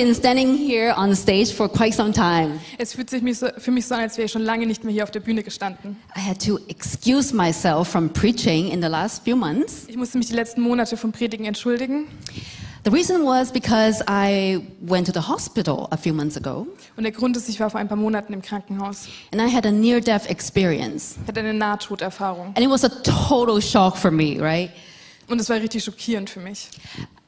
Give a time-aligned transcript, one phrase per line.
[0.00, 2.58] been standing here on stage for quite some time.
[2.78, 4.94] Es fühlt sich so, für mich so an, als wäre ich schon lange nicht mehr
[4.94, 5.96] hier auf der Bühne gestanden.
[6.16, 9.84] I had to excuse myself from preaching in the last few months.
[9.88, 12.06] Ich musste mich die letzten Monate vom Predigen entschuldigen.
[12.84, 17.12] The reason was because I went to the hospital a few months ago Und der
[17.12, 19.06] Grund ist, ich war vor ein paar Monaten im Krankenhaus.
[19.32, 21.16] and I had a near death experience.
[21.22, 22.54] Ich hatte eine Nahtoderfahrung.
[22.56, 24.70] And it was a total shock for me, right?
[25.28, 26.68] Und es war richtig schockierend für mich.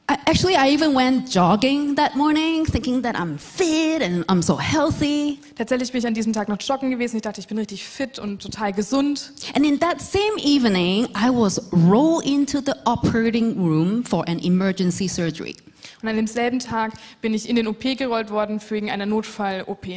[0.09, 4.57] I, actually, I even went jogging that morning thinking that I'm fit and I'm so
[4.57, 5.39] healthy.
[5.55, 7.15] Tatsächlich bin ich an diesem Tag noch joggen gewesen.
[7.15, 9.31] Ich dachte, ich bin richtig fit und total gesund.
[9.55, 15.07] And in that same evening, I was rolled into the operating room for an emergency
[15.07, 15.55] surgery.
[16.01, 16.91] Und an demselben Tag
[17.21, 19.87] bin ich in den OP gerollt worden wegen einer Notfall-OP.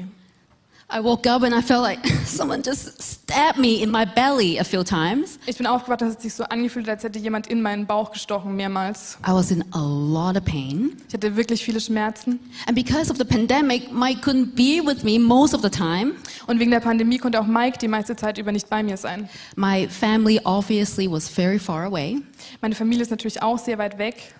[0.89, 4.65] I woke up and I felt like someone just stabbed me in my belly a
[4.65, 5.37] few times.
[5.47, 8.13] Ich bin aufgewacht und es hat sich so angefühlt, als hätte jemand in meinen Bauch
[8.13, 9.19] gestochen mehrmals.
[9.27, 10.97] I was in a lot of pain.
[11.09, 12.39] Ich hatte wirklich viele Schmerzen.
[12.69, 16.13] And because of the pandemic, Mike couldn't be with me most of the time.
[16.47, 19.29] Und wegen der Pandemie konnte auch Mike die meiste Zeit über nicht bei mir sein.
[19.57, 22.23] My family obviously was very far away.
[22.61, 24.35] Meine Familie ist natürlich auch sehr weit weg.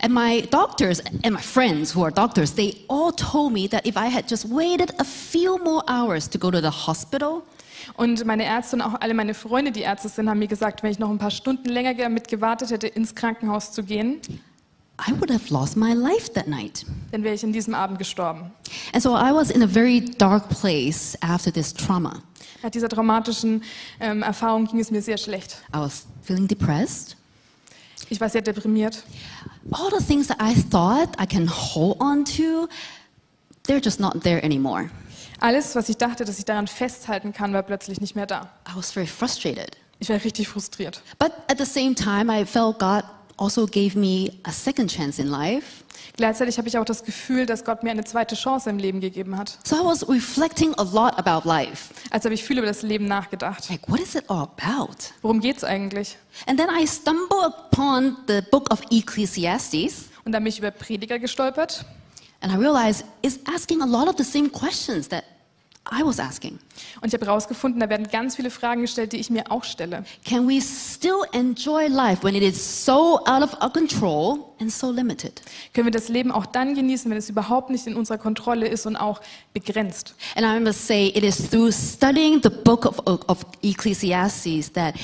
[0.00, 3.96] And my doctors and my friends who are doctors, they all told me that if
[3.96, 7.42] I had just waited a few more hours to go to the hospital,
[7.96, 10.90] Und meine Ärzte und auch alle meine Freunde, die Ärzte sind, haben mir gesagt, wenn
[10.90, 14.20] ich noch ein paar Stunden länger damit gewartet hätte, ins Krankenhaus zu gehen,
[15.08, 16.84] I would have lost my life that night.
[17.12, 18.50] dann wäre ich an diesem Abend gestorben.
[18.92, 22.20] And so I was in a very dark place after this trauma.
[22.62, 23.62] Nach dieser traumatischen
[24.00, 25.62] ähm, Erfahrung ging es mir sehr schlecht.
[25.74, 27.16] I was feeling depressed.
[28.08, 29.02] Ich war sehr deprimiert.
[29.70, 32.68] All the things that I thought I can hold on to,
[33.66, 34.90] they're just not there anymore.
[35.40, 38.50] Alles, was ich dachte, dass ich daran festhalten kann, war plötzlich nicht mehr da.
[38.68, 39.76] I was very frustrated.
[40.00, 41.02] Ich war richtig frustriert.
[41.18, 43.04] But at the same time, I felt God
[43.36, 45.84] also gave me a second chance in life.
[46.18, 49.38] Gleichzeitig habe ich auch das Gefühl, dass Gott mir eine zweite Chance im Leben gegeben
[49.38, 49.56] hat.
[49.64, 51.94] So I was reflecting a lot about life.
[52.10, 53.70] Also habe ich viel über das Leben nachgedacht.
[53.70, 54.96] Like, what is it all about?
[55.22, 56.18] Worum geht's eigentlich?
[56.46, 61.20] And then I stumbled upon the book of Ecclesiastes, Und dann bin ich über Prediger
[61.20, 61.86] gestolpert
[62.40, 65.24] and I realized it's asking a lot of the same questions that
[65.86, 66.58] I was asking.
[67.00, 70.04] Und ich habe herausgefunden, da werden ganz viele Fragen gestellt, die ich mir auch stelle.
[70.24, 74.90] Can we still enjoy life when it is so out of our control and so
[74.90, 75.42] limited?
[75.74, 78.86] Können wir das Leben auch dann genießen, wenn es überhaupt nicht in unserer Kontrolle ist
[78.86, 79.20] und auch
[79.52, 80.14] begrenzt?
[80.36, 84.94] And I must say, it is through studying the book of, of Ecclesiastes that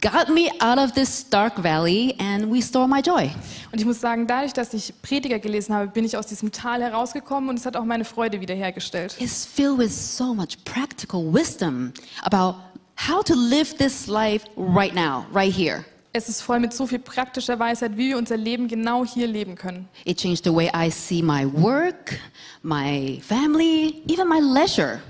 [0.00, 3.30] got me out of this dark valley and restore my joy.
[3.72, 6.82] Und ich muss sagen, dadurch, dass ich Prediger gelesen habe, bin ich aus diesem Tal
[6.82, 9.16] herausgekommen und es hat auch meine Freude wiederhergestellt.
[9.18, 11.92] It's filled with so much practical wisdom
[12.24, 12.56] about
[12.96, 15.84] how to live this life right now, right here.
[16.12, 19.54] Es ist voll mit so viel praktischer Weisheit, wie wir unser Leben genau hier leben
[19.54, 19.86] können.
[20.06, 22.18] It changed the way I see my work,
[22.62, 25.02] my family, even my leisure.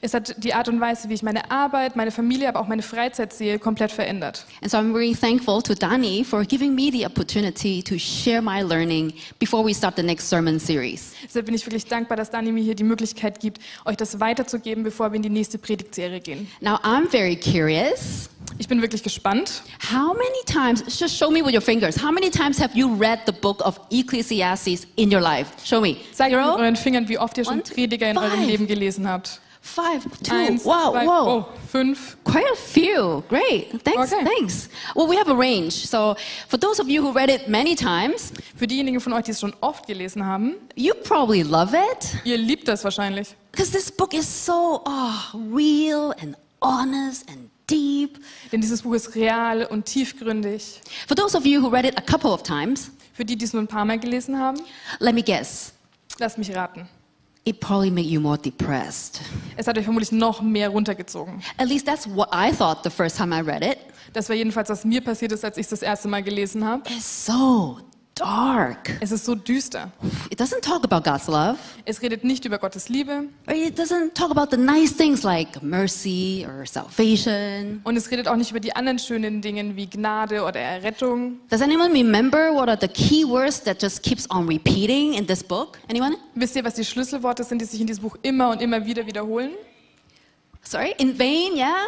[0.00, 2.82] Es hat die Art und Weise, wie ich meine Arbeit, meine Familie, aber auch meine
[2.82, 4.44] Freizeit sehe, komplett verändert.
[4.62, 8.62] And so I'm very thankful to Dani for giving me the opportunity to share my
[8.62, 11.12] learning before we start the next sermon series.
[11.24, 14.84] Deshalb bin ich wirklich dankbar, dass Dani mir hier die Möglichkeit gibt, euch das weiterzugeben,
[14.84, 16.48] bevor wir in die nächste Predigtserie gehen.
[16.60, 18.28] Now I'm very curious.
[18.58, 19.62] Ich bin wirklich gespannt.
[19.90, 23.20] How many times, just show me with your fingers, how many times have you read
[23.26, 25.52] the book of Ecclesiastes in your life?
[25.64, 25.96] Show me.
[26.12, 28.46] Zeigt mir mit euren Fingern, wie oft ihr schon Prediger in eurem.
[28.46, 29.40] Leben gelesen habt.
[29.62, 31.28] Five, two, Eins, wow, zwei, wow.
[31.28, 32.16] oh, fünf.
[32.24, 33.22] Quite a few.
[33.28, 33.70] Great.
[33.84, 34.12] Thanks.
[34.12, 34.24] Okay.
[34.24, 34.68] Thanks.
[34.96, 35.74] Well, we have a range.
[35.86, 36.16] So,
[36.48, 39.40] for those of you who read it many times, Für diejenigen von euch, die es
[39.40, 43.36] schon oft gelesen haben, you probably love it ihr liebt das wahrscheinlich.
[43.52, 48.18] because this book is so oh, real and honest and deep.
[48.50, 50.80] Denn dieses Buch ist real und tiefgründig.
[51.06, 53.52] For those of you who read it a couple of times, Für die, die es
[53.52, 54.58] nur ein paar Mal gelesen haben,
[54.98, 55.72] let me guess.
[56.18, 56.88] lasst mich raten.
[57.44, 59.22] It probably made you more depressed.
[59.56, 61.42] Es hat euch vermutlich noch mehr runtergezogen.
[61.56, 63.78] At least that's what I thought the first time I read it.
[64.12, 66.82] Das war jedenfalls, was mir passiert ist, als ich es das erste Mal gelesen habe.
[66.90, 67.78] It's so
[68.20, 68.90] dark.
[69.00, 69.90] Es ist so düster.
[70.30, 71.56] It doesn't talk about God's love.
[71.84, 75.62] Es redet nicht über Gottes Liebe Or it doesn't talk about the nice things like
[75.62, 77.80] mercy or salvation.
[77.84, 81.38] und es redet auch nicht über die anderen schönen Dinge wie Gnade oder Errettung.
[81.48, 85.42] Does anyone remember what are the key words that just keeps on repeating in this
[85.42, 85.78] book?
[85.88, 86.16] Anyone?
[86.34, 89.06] Wisst ihr, was die Schlüsselworte sind, die sich in diesem Buch immer und immer wieder
[89.06, 89.52] wiederholen?
[90.62, 91.86] Sorry, in vain, yeah?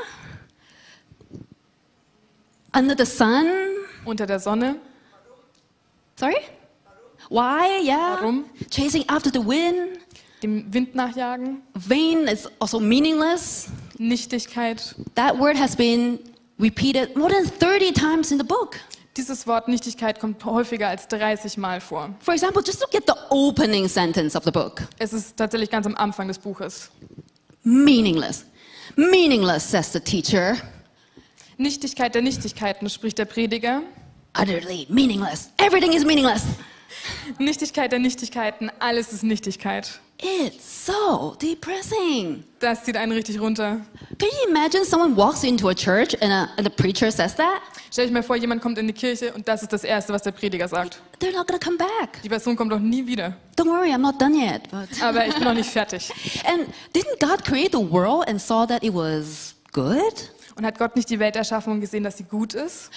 [2.74, 3.46] Under the sun?
[4.04, 4.76] Unter der Sonne.
[6.16, 6.36] Sorry?
[7.28, 8.16] Why, yeah?
[8.20, 8.44] Warum?
[8.70, 9.98] Chasing after the wind?
[10.42, 11.62] Dem Wind nachjagen.
[11.74, 13.68] Vain is also meaningless.
[13.98, 14.94] Nichtigkeit.
[15.14, 16.18] That word has been
[16.58, 18.78] repeated more than 30 times in the book.
[19.16, 22.10] Dieses Wort Nichtigkeit kommt häufiger als 30 Mal vor.
[22.20, 25.86] For example, just look at the opening sentence of the book Es ist tatsächlich ganz
[25.86, 26.90] am Anfang des Buches.
[27.62, 28.46] meaningless.
[28.96, 30.56] Meaningless, says the teacher.
[31.58, 33.82] Nichtigkeit der Nichtigkeiten, spricht der Prediger.
[34.34, 35.50] Utterly meaningless.
[35.58, 36.44] Everything is meaningless.
[37.38, 40.00] Nichtigkeit der Nichtigkeiten, alles ist Nichtigkeit.
[40.18, 42.44] It's so depressing.
[42.60, 43.80] Das zieht einen richtig runter.
[44.18, 47.60] Can you imagine someone walks into a church and, a, and the preacher says that?
[47.90, 50.22] Stell dich mal vor, jemand kommt in die Kirche und das ist das Erste, was
[50.22, 51.02] der Prediger sagt.
[51.20, 52.22] They're not to come back.
[52.22, 53.34] Die Person kommt doch nie wieder.
[53.56, 54.70] Don't worry, I'm not done yet.
[54.70, 56.10] But Aber ich bin noch nicht fertig.
[56.46, 60.30] and didn't God create the world and saw that it was good?
[60.54, 62.90] Und hat Gott nicht die Welt erschaffen und gesehen, dass sie gut ist?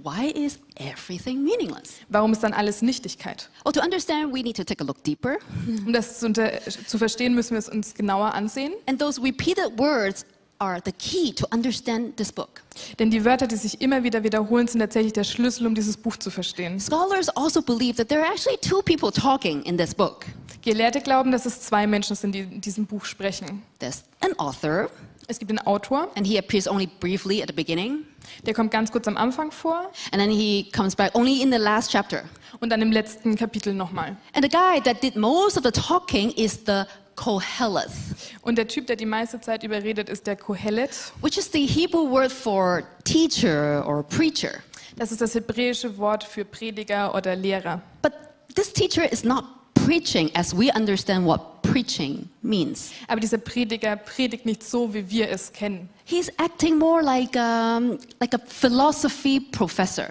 [0.00, 2.00] Why is everything meaningless?
[2.08, 3.48] Warum ist dann alles Nichtigkeit?
[3.64, 5.38] Well, to understand, we need to take a look deeper.
[5.66, 8.74] Um das zu, zu verstehen, müssen wir es uns genauer ansehen.
[8.86, 10.24] And those repeated words
[10.60, 12.62] are the key to understand this book.
[12.98, 16.16] Denn die Wörter, die sich immer wieder wiederholen, sind tatsächlich der Schlüssel, um dieses Buch
[16.16, 16.78] zu verstehen.
[16.78, 20.26] Scholars also believe that there are actually two people talking in this book.
[20.62, 23.62] Gelehrte glauben, dass es zwei Menschen sind, die in diesem Buch sprechen.
[23.78, 24.90] There's an author,
[25.30, 28.04] Es gibt einen Autor, and he appears only briefly at the beginning,
[28.46, 31.58] der kommt ganz kurz am Anfang vor and then he comes back only in the
[31.58, 32.24] last chapter.
[32.60, 34.16] und dann im letzten Kapitel nochmal.
[34.32, 36.84] And the guy that did most of the talking is the
[37.14, 37.90] Koheleth,
[38.42, 40.90] Und der Typ, der die meiste Zeit überredet, ist der Kohelet.
[41.20, 44.52] which is the Hebrew word for teacher or preacher.
[44.96, 47.82] Das ist das hebräische Wort für Prediger oder Lehrer.
[48.00, 48.12] But
[48.54, 52.90] this teacher is not preaching as we understand what preaching means.
[53.06, 55.88] Aber dieser Prediger predigt nicht so, wie wir es kennen.
[56.04, 60.08] He's acting more like, um, like a philosophy professor.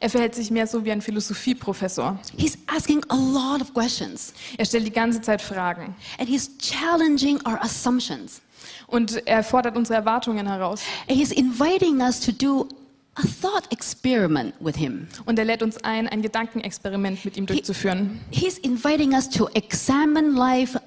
[0.00, 2.18] Er verhält sich mehr so wie ein Philosophieprofessor.
[2.36, 5.94] He's asking a lot of questions Er stellt die ganze Zeit Fragen.
[6.18, 8.40] and he's challenging our assumptions.
[8.86, 10.82] Und er fordert unsere Erwartungen heraus.
[11.08, 12.68] And he's inviting us to do
[13.16, 15.08] a thought experiment with him.
[15.26, 18.20] Und er lädt uns ein, ein Gedankenexperiment mit ihm durchzuführen.
[18.30, 20.78] He's inviting us to examine life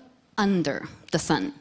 [0.42, 1.54] under the sun.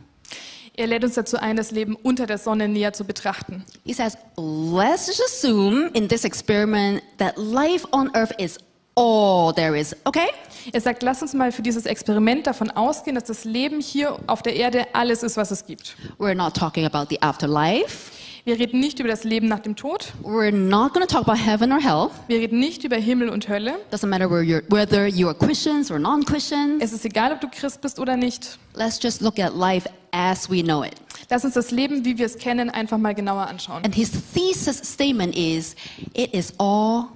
[0.77, 3.65] Er lädt uns dazu ein, das Leben unter der Sonne näher zu betrachten.
[3.85, 8.59] He says, let's just assume in this experiment that life on earth is
[8.94, 10.29] all there is, okay?
[10.73, 14.43] Er sagt, lass uns mal für dieses Experiment davon ausgehen, dass das Leben hier auf
[14.43, 15.97] der Erde alles ist, was es gibt.
[16.19, 18.12] We're not talking about the afterlife.
[18.44, 20.14] Wir reden nicht über das Leben nach dem Tod.
[20.22, 22.10] We're not going to talk about heaven or hell.
[22.26, 23.75] Wir reden nicht über Himmel und Hölle.
[23.92, 26.82] Doesn't matter where you're, whether you are Christians or non Christians.
[26.82, 28.58] Es ist egal, ob du Christ bist oder nicht.
[28.75, 30.94] Let's just look at life as we know it.
[31.28, 33.84] Lass uns das Leben, wie wir es kennen, einfach mal genauer anschauen.
[33.84, 35.76] And his thesis statement is
[36.14, 37.08] it is all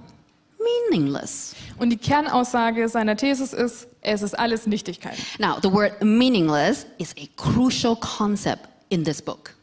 [0.91, 1.55] meaningless.
[1.79, 5.17] Und die Kernaussage seiner Thesis ist, es ist alles Nichtigkeit.
[5.39, 9.55] Now, the word meaningless is a crucial concept in this book.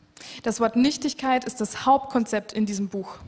[0.42, 3.18] Das Wort Nichtigkeit ist das Hauptkonzept in diesem Buch.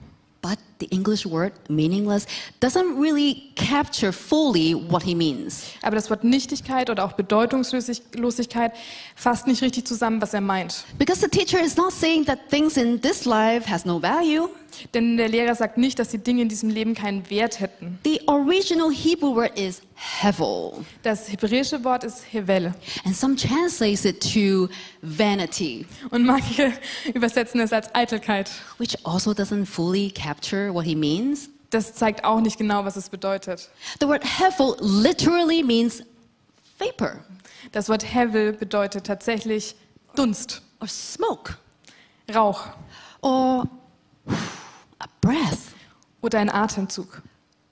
[0.42, 2.26] But the English word meaningless
[2.60, 5.64] doesn't really capture fully what he means.
[5.82, 8.72] Aber das Wort Nichtigkeit oder auch Bedeutungslosigkeit
[9.16, 10.84] fasst nicht richtig zusammen, was er meint.
[10.98, 14.48] Because the teacher is not saying that things in this life has no value.
[14.92, 18.00] Denn der Lehrer sagt nicht, dass die Dinge in diesem Leben keinen Wert hätten.
[18.04, 22.74] The original Hebrew word is hevel, Das hebräische Wort ist Hevel.
[23.04, 24.68] and some translates it to
[25.00, 26.72] vanity, Und manche
[27.14, 28.50] übersetzen es als Eitelkeit.
[28.78, 31.48] which also doesn't fully capture what he means.
[31.70, 33.68] Das zeigt auch nicht genau, was es bedeutet.
[34.00, 36.02] The word hevel literally means
[36.78, 37.16] vapor
[37.72, 39.74] Das Wort Hevel bedeutet tatsächlich
[40.14, 41.54] Dunst, or smoke
[42.32, 42.66] Rauch
[43.22, 43.64] or
[44.98, 45.74] a breath.
[46.22, 47.20] oder ein Atemzug.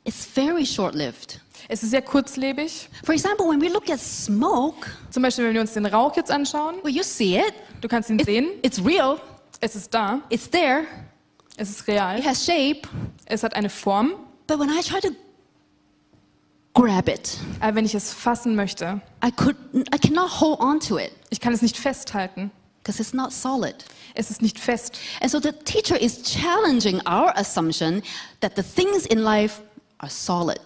[0.04, 1.40] It's very short lived.
[1.68, 2.88] Es ist sehr kurzlebig.
[3.04, 6.30] For example, when we look at smoke, Zum Beispiel, wenn wir uns den Rauch jetzt
[6.30, 7.54] anschauen, well, you see it.
[7.80, 9.20] du kannst ihn It- sehen, It's real.
[9.60, 10.84] es ist da, It's there.
[11.56, 12.82] Es ist It real, has shape.
[13.26, 14.12] es hat eine Form,
[14.46, 15.10] But when I try to
[16.74, 19.56] grab it, aber wenn ich es fassen möchte, I could.
[19.94, 22.50] I cannot hold on to it ich kann es nicht festhalten.
[22.82, 23.84] because it's not solid.
[24.14, 24.98] Es ist nicht fest.
[25.20, 28.02] And so the teacher is challenging our assumption
[28.40, 29.60] that the things in life
[29.98, 30.60] are solid.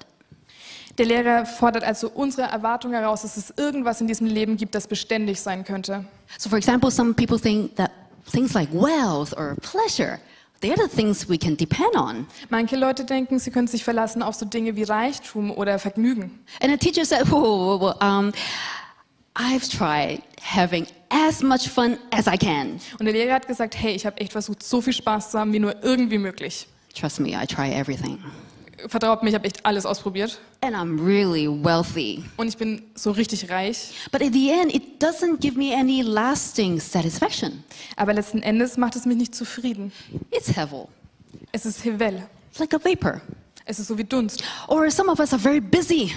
[0.99, 4.87] Der Lehrer fordert also unsere Erwartung heraus, dass es irgendwas in diesem Leben gibt, das
[4.87, 6.07] beständig sein könnte.
[6.39, 7.91] So, for example, some people think that
[8.33, 10.19] things like wealth or pleasure,
[10.61, 12.27] they're the things we can depend on.
[12.51, 16.41] Manche Leute denken, sie können sich verlassen auf so Dinge wie Reichtum oder Vergnügen.
[16.61, 18.33] And the teacher said, whoa, whoa, whoa, um,
[19.35, 22.81] I've tried having as much fun as I can.
[22.99, 25.53] Und der Lehrer hat gesagt, hey, ich habe echt versucht, so viel Spaß zu haben,
[25.53, 26.67] wie nur irgendwie möglich.
[26.95, 28.19] Trust me, I try everything.
[28.89, 30.39] Vertraut mir, ich habe echt alles ausprobiert.
[30.61, 32.23] And I'm really wealthy.
[32.37, 33.93] Und ich bin so richtig reich.
[34.13, 37.65] But in the end, it doesn't give me any lasting satisfaction.
[37.97, 39.93] Aber letzten Endes macht es mich nicht zufrieden.
[40.31, 40.89] It's hevel,
[41.53, 43.21] Es ist Hevel, it's like a vapor.
[43.65, 44.45] Es ist so wie Dunst.
[44.69, 46.13] Or some of us are very busy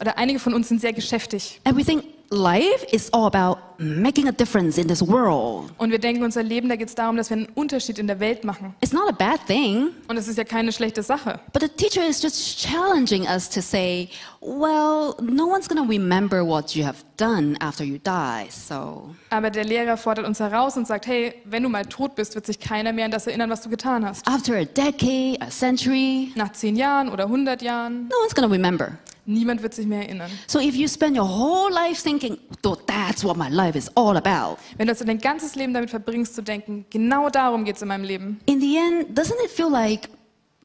[0.00, 1.60] Oder einige von uns sind sehr geschäftig.
[1.64, 5.70] and we think life is all about making a difference in this world.
[5.76, 8.20] Und wir denken, unser Leben, da geht es darum, dass wir einen Unterschied in der
[8.20, 8.74] Welt machen.
[8.80, 11.40] It's not a bad thing, Und es ist ja keine schlechte Sache.
[11.52, 14.08] but the teacher is just challenging us to say,
[14.40, 19.10] well, no one's going to remember what you have done after you die, so.
[19.30, 22.46] Aber der Lehrer fordert uns heraus und sagt, hey, wenn du mal tot bist, wird
[22.46, 24.26] sich keiner mehr an das erinnern, was du getan hast.
[24.26, 28.52] After a decade, a century, Nach zehn Jahren oder 100 Jahren, no one's going to
[28.52, 28.92] remember.
[29.26, 30.30] Niemand wird sich mehr erinnern.
[30.46, 34.16] So if you spend your whole life thinking, "Though that's what my life is all
[34.16, 37.82] about, Wenn du also dein ganzes Leben damit verbringst, zu denken, genau darum geht es
[37.82, 40.08] in meinem Leben, in the end, doesn't it feel like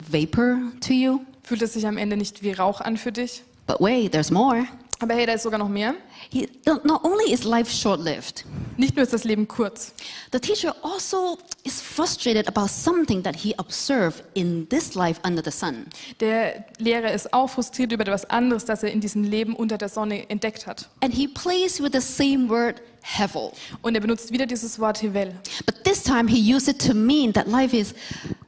[0.09, 1.19] vapor to you?
[1.43, 3.43] fühlt es sich am Ende nicht wie Rauch an für dich.
[3.67, 4.65] But wait, there's more.
[4.99, 5.93] Aber hey, da ist sogar noch mehr.
[6.29, 8.45] He, not only is life short lived,
[8.77, 9.93] Nicht nur ist das Leben kurz.
[10.31, 15.51] the teacher also is frustrated about something that he observed in this life under the
[15.51, 15.85] sun.
[16.19, 19.89] Der Lehrer ist auch frustriert über etwas anderes, das er in diesem Leben unter der
[19.89, 20.89] Sonne entdeckt hat.
[21.01, 23.51] And he plays with the same word, hevel.
[23.83, 25.33] Und er benutzt wieder dieses Wort Hevel.
[25.65, 27.93] But this time he used it to mean that life is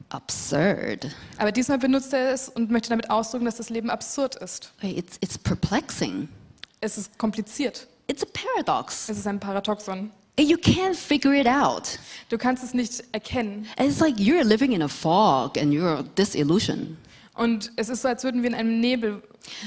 [0.10, 1.08] absurd.
[1.38, 4.72] Aber diesmal benutzt er es und möchte damit ausdrücken, dass das Leben absurd ist.
[4.82, 6.28] It's, it's perplexing.
[6.82, 7.88] Es ist kompliziert.
[8.08, 9.10] It's a paradox.
[9.10, 10.12] Es ist ein Paradoxon.
[10.40, 12.00] You can't figure it out.
[12.30, 13.68] Du kannst es nicht erkennen.
[13.78, 16.96] And It's like you're living in a fog and you're disillusioned.
[17.36, 19.22] Und es ist so, als würden wir in einem Nebel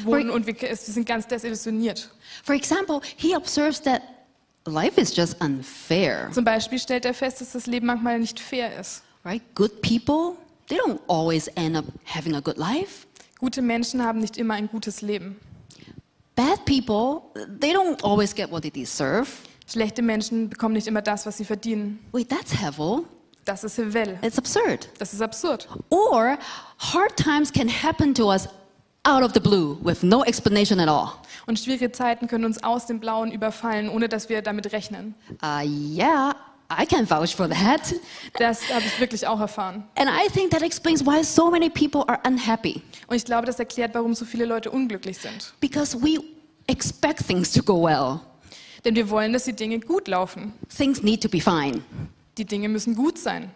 [0.04, 2.10] wohnen und wir, wir sind ganz desillusioniert.
[2.42, 4.02] For example, he observes that
[4.66, 8.78] life is just unfair, Zum Beispiel stellt er fest, dass das Leben manchmal nicht fair
[8.78, 9.02] ist.
[9.24, 9.42] right?
[9.54, 10.36] Good people,
[10.68, 13.06] they don't always end up having a good life.
[13.38, 15.36] Gute Menschen haben nicht immer ein gutes Leben.
[16.34, 19.28] Bad people, they don't always get what they deserve.
[19.66, 21.98] Schlechte Menschen bekommen nicht immer das, was sie verdienen.
[22.12, 23.04] Wait, that's hevel.
[23.44, 24.18] Das ist Hevel.
[24.22, 24.88] It's absurd.
[24.98, 25.68] Das ist absurd.
[25.90, 26.38] Or
[26.78, 28.48] hard times can happen to us
[29.04, 31.14] out of the blue with no explanation at all.
[31.46, 35.16] Und schwierige Zeiten können uns aus dem Blauen überfallen, ohne dass wir damit rechnen.
[35.42, 36.36] Uh, yeah,
[36.80, 37.94] I can vouch for that.
[38.38, 39.84] Das habe ich wirklich auch erfahren.
[39.96, 42.82] And I think that explains why so many people are unhappy.
[43.06, 45.54] Und ich glaube, das erklärt, warum so viele Leute unglücklich sind.
[45.60, 46.18] Because we
[46.66, 48.20] expect things to go well.
[48.84, 50.52] Denn wir wollen, dass die Dinge gut laufen.
[50.76, 51.82] Things need to be fine.
[52.36, 53.50] Die Dinge müssen gut sein.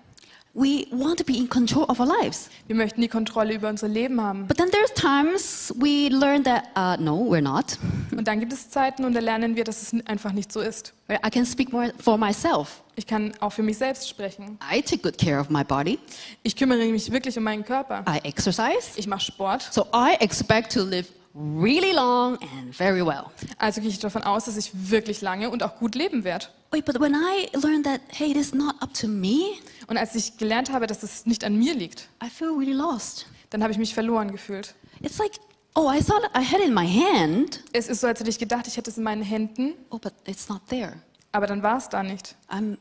[0.58, 2.48] We want to be in control of our lives.
[2.66, 4.46] Wir möchten die Kontrolle über unser Leben haben.
[4.46, 7.76] But then there's times we learn that, uh, no, we're not.
[8.16, 10.94] Und dann gibt es Zeiten und da lernen wir, dass es einfach nicht so ist.
[11.10, 12.82] I can speak more for myself.
[12.94, 14.58] Ich kann auch für mich selbst sprechen.
[14.74, 15.98] I take good care of my body.
[16.42, 18.02] Ich kümmere mich wirklich um meinen Körper.
[18.08, 18.92] I exercise.
[18.96, 19.68] Ich mache Sport.
[19.70, 23.26] So I expect to live really long and very well.
[23.58, 26.46] Also gehe ich davon aus, dass ich wirklich lange und auch gut leben werde.
[26.70, 29.54] Wait, but when I learned that, hey, it is not up to me,
[29.88, 33.26] Und als ich gelernt habe, dass es nicht an mir liegt, I feel really lost.
[33.50, 34.74] dann habe ich mich verloren gefühlt.
[35.00, 35.32] It's like,
[35.74, 37.62] oh, I thought I had it in my hand.
[37.72, 40.12] Es ist so, als hätte ich gedacht, ich hätte es in meinen Händen, Oh, but
[40.26, 40.94] it's not there.
[41.32, 42.34] aber dann war es da nicht.
[42.48, 42.78] I'm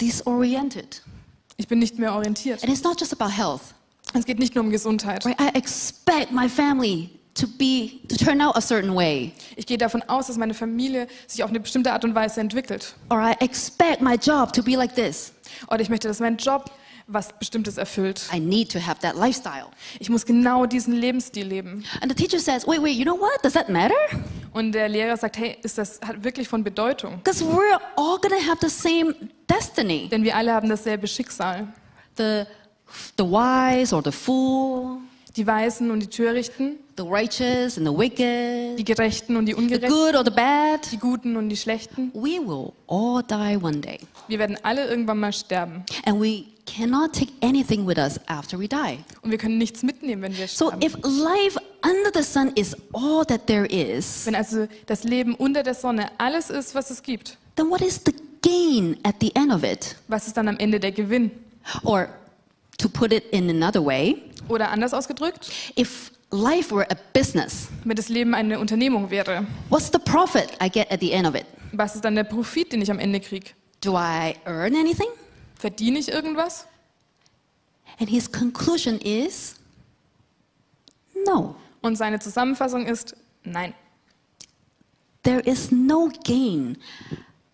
[0.00, 1.02] disoriented.
[1.56, 2.62] Ich bin nicht mehr orientiert.
[2.62, 3.74] And it's not just about health.
[4.14, 5.24] Es geht nicht nur um Gesundheit.
[5.26, 5.38] Right?
[5.40, 9.32] I expect my family to be to turn out a certain way.
[9.56, 12.94] Ich gehe davon aus, dass meine Familie sich auf eine bestimmte Art und Weise entwickelt.
[13.10, 15.32] Or I expect my job to be like this.
[15.68, 16.70] Oder ich möchte, dass mein Job
[17.08, 18.28] was Bestimmtes erfüllt.
[18.32, 19.66] I need to have that lifestyle.
[19.98, 21.84] Ich muss genau diesen Lebensstil leben.
[22.02, 23.42] And the teacher says, wait, wait, you know what?
[23.42, 23.94] Does that matter?
[24.52, 27.16] Und der Lehrer sagt, hey, ist das hat wirklich von Bedeutung?
[27.18, 29.14] Because we're all gonna have the same
[29.48, 30.08] destiny.
[30.08, 31.66] Denn wir alle haben dasselbe Schicksal.
[32.16, 32.44] The
[33.18, 34.98] the wise or the fool,
[35.38, 39.58] Die Weisen und die Törichten, the righteous and the wicked, die Gerechten und die the
[39.58, 40.80] Ungerechten, good or the bad.
[40.90, 42.10] die Guten und die Schlechten.
[42.12, 44.00] We will all die one day.
[44.26, 45.84] Wir werden alle irgendwann mal sterben.
[46.04, 48.98] And we cannot take anything with us after we die.
[49.22, 50.82] Und wir können nichts mitnehmen, wenn wir So sterben.
[50.84, 55.62] if life under the sun is all that there is, Wenn also das Leben unter
[55.62, 59.52] der Sonne alles ist, was es gibt, then what is the gain at the end
[59.52, 59.94] of it?
[60.08, 61.30] was ist dann am Ende der Gewinn?
[61.84, 62.08] Or
[62.78, 64.16] to put it in another way,
[64.48, 69.90] Oder anders ausgedrückt, if life were a business, wenn das Leben eine Unternehmung wäre, what's
[69.92, 71.44] the profit I get at the end of it?
[71.72, 73.50] was ist dann der Profit, den ich am Ende kriege?
[73.82, 75.08] Do I earn anything?
[75.54, 76.66] Verdiene ich irgendwas?
[78.00, 79.56] And his conclusion is
[81.26, 81.56] no.
[81.82, 83.74] Und seine Zusammenfassung ist, nein,
[85.24, 86.78] There is no gain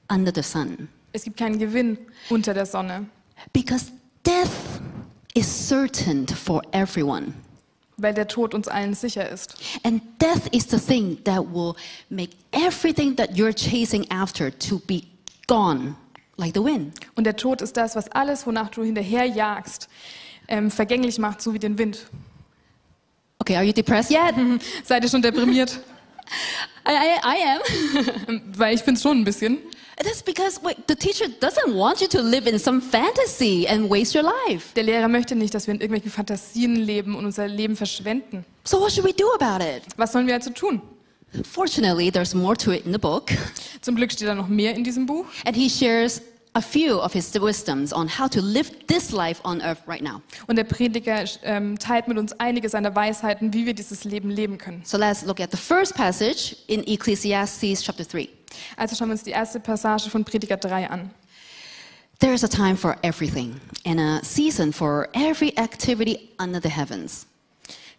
[0.08, 1.96] under the sun es gibt keinen Gewinn
[2.28, 3.06] unter der Sonne,
[3.52, 3.92] because
[4.26, 4.50] death
[5.34, 7.34] is certain for everyone.
[7.96, 9.54] weil der Tod uns allen sicher ist.
[9.82, 11.74] And death is the thing that will
[12.10, 15.04] make everything that you're chasing after to be
[15.46, 15.94] gone
[16.36, 16.94] like the wind.
[17.14, 19.88] Und der Tod ist das, was alles, wonach du hinterherjagst,
[20.48, 22.06] ähm, vergänglich macht, so wie den Wind.
[23.38, 24.34] Okay, are you depressed yet?
[24.84, 25.80] Seid ihr schon deprimiert?
[26.86, 27.42] I, I, I
[28.36, 28.40] am.
[28.58, 29.58] Weil ich bin's schon ein bisschen.
[29.96, 34.14] That's because wait, the teacher doesn't want you to live in some fantasy and waste
[34.18, 34.72] your life.
[34.74, 38.44] Der Lehrer möchte nicht, dass wir in irgendwelchen Fantasien leben und unser Leben verschwenden.
[38.64, 39.82] So what should we do about it?
[39.96, 40.82] Was sollen wir also tun?
[41.50, 43.30] Fortunately, there's more to it in the book,
[43.80, 45.26] Zum Glück steht da noch mehr in diesem Buch.
[45.44, 46.20] and he shares
[46.54, 50.22] a few of his wisdoms on how to live this life on earth right now.
[50.46, 54.56] Und der Prediger ähm, teilt mit uns einige seiner Weisheiten, wie wir dieses Leben leben
[54.56, 54.82] können.
[54.84, 58.28] So let's look at the first passage in Ecclesiastes chapter 3.
[58.76, 61.10] Also schauen wir uns die erste Passage von Prediger 3 an.
[62.20, 67.26] There is a time for everything, and a season for every activity under the heavens.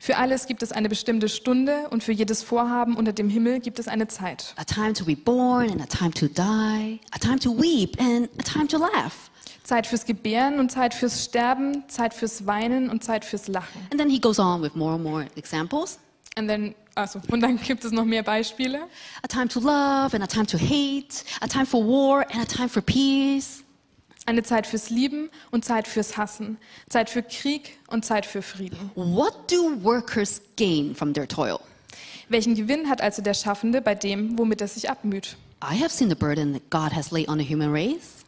[0.06, 3.80] Für alles gibt es eine bestimmte Stunde und für jedes Vorhaben unter dem Himmel gibt
[3.80, 4.54] es eine Zeit.
[4.56, 8.30] A time to be born, and a time to die, a time to weep, and
[8.38, 9.32] a time to laugh.
[9.64, 13.82] Zeit fürs Gebären und Zeit fürs Sterben, Zeit fürs Weinen und Zeit fürs Lachen.
[13.90, 15.98] And then he goes on with more and more examples.
[16.38, 18.82] Und dann, also, und dann gibt es noch mehr Beispiele.
[19.24, 22.46] A time to love, and a time to hate, a time for war, and a
[22.46, 23.65] time for peace.
[24.28, 26.58] Eine Zeit fürs Lieben und Zeit fürs Hassen.
[26.90, 28.92] Zeit für Krieg und Zeit für Frieden.
[28.96, 31.60] What do workers gain from their toil?
[32.30, 35.38] Welchen Gewinn hat also der Schaffende bei dem, womit er sich abmüht?
[35.64, 38.26] I have seen the burden that God has laid on the human race.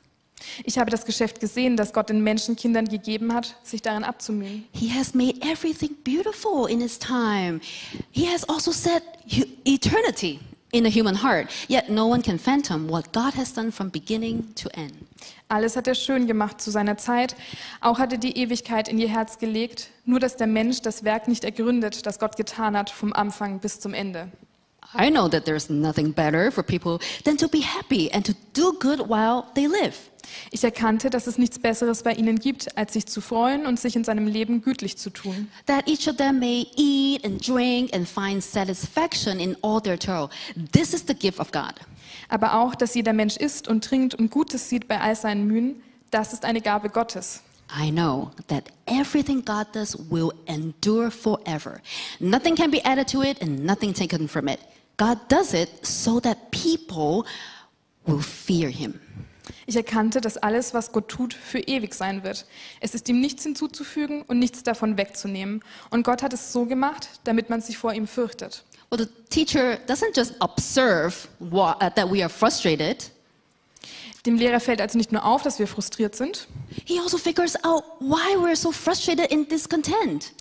[0.63, 4.65] Ich habe das Geschäft gesehen, das Gott den Menschenkindern gegeben hat, sich darin abzumühen.
[4.71, 7.59] He has made everything beautiful in His time.
[8.11, 9.01] He has also set
[9.65, 10.39] eternity
[10.71, 11.49] in the human heart.
[11.69, 14.93] Yet no one can fathom what God has done from beginning to end.
[15.49, 17.35] Alles hat er schön gemacht zu seiner Zeit.
[17.79, 19.89] Auch hat er die Ewigkeit in ihr Herz gelegt.
[20.05, 23.79] Nur dass der Mensch das Werk nicht ergründet, das Gott getan hat, vom Anfang bis
[23.79, 24.29] zum Ende.
[24.93, 28.73] I know that there's nothing better for people than to be happy and to do
[28.79, 30.09] good while they live.
[30.51, 33.95] Ich erkannte, dass es nichts Besseres bei ihnen gibt, als sich zu freuen und sich
[33.95, 35.49] in seinem Leben gütlich zu tun.
[35.65, 40.29] That each of them may eat and drink and find satisfaction in all their toil.
[40.71, 41.73] This is the gift of God.
[42.29, 45.81] Aber auch, dass jeder Mensch isst und trinkt und Gutes sieht bei all seinen Mühen,
[46.11, 47.41] das ist eine Gabe Gottes.
[47.69, 51.81] I know that everything God does will endure forever.
[52.19, 54.59] Nothing can be added to it and nothing taken from it.
[54.97, 57.23] God does it so that people
[58.05, 58.99] will fear him.
[59.65, 62.45] Ich erkannte, dass alles, was Gott tut, für ewig sein wird.
[62.79, 65.61] Es ist ihm nichts hinzuzufügen und nichts davon wegzunehmen.
[65.89, 68.63] Und Gott hat es so gemacht, damit man sich vor ihm fürchtet.
[68.89, 73.11] Well, the teacher doesn't just observe wha- uh, that we are frustrated,
[74.25, 76.47] Dem Lehrer fällt also nicht nur auf, dass wir frustriert sind,
[76.85, 80.33] he also figures out why we're so frustrated and discontent.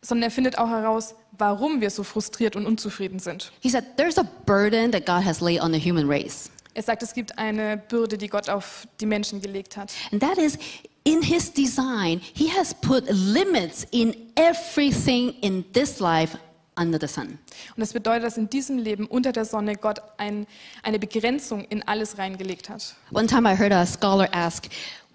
[0.00, 3.52] sondern er findet auch heraus, warum wir so frustriert und unzufrieden sind.
[3.60, 6.50] He said, There's a burden that God has laid on the human race.
[6.74, 9.92] Er sagt, es gibt eine Bürde, die Gott auf die Menschen gelegt hat.
[10.12, 10.58] And that is,
[11.04, 16.36] in his design, he has put limits in everything in this life
[16.78, 17.38] under the sun.
[17.74, 20.46] Und das bedeutet, dass in diesem Leben unter der Sonne Gott ein,
[20.82, 22.94] eine Begrenzung in alles reingelegt hat.
[23.10, 24.66] One time I heard a scholar ask,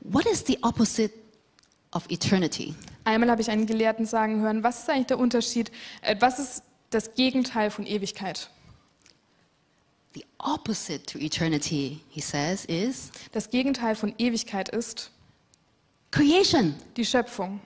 [0.03, 1.20] What is the opposite
[1.93, 2.73] of eternity?
[3.03, 6.63] Einmal habe ich einen Gelehrten sagen hören, was ist eigentlich der Unterschied, äh, was ist
[6.89, 8.49] das Gegenteil von Ewigkeit?
[10.13, 15.09] The opposite to eternity, he says, is Das Gegenteil von Ewigkeit ist
[16.11, 16.75] creation.
[16.97, 17.61] die Schöpfung.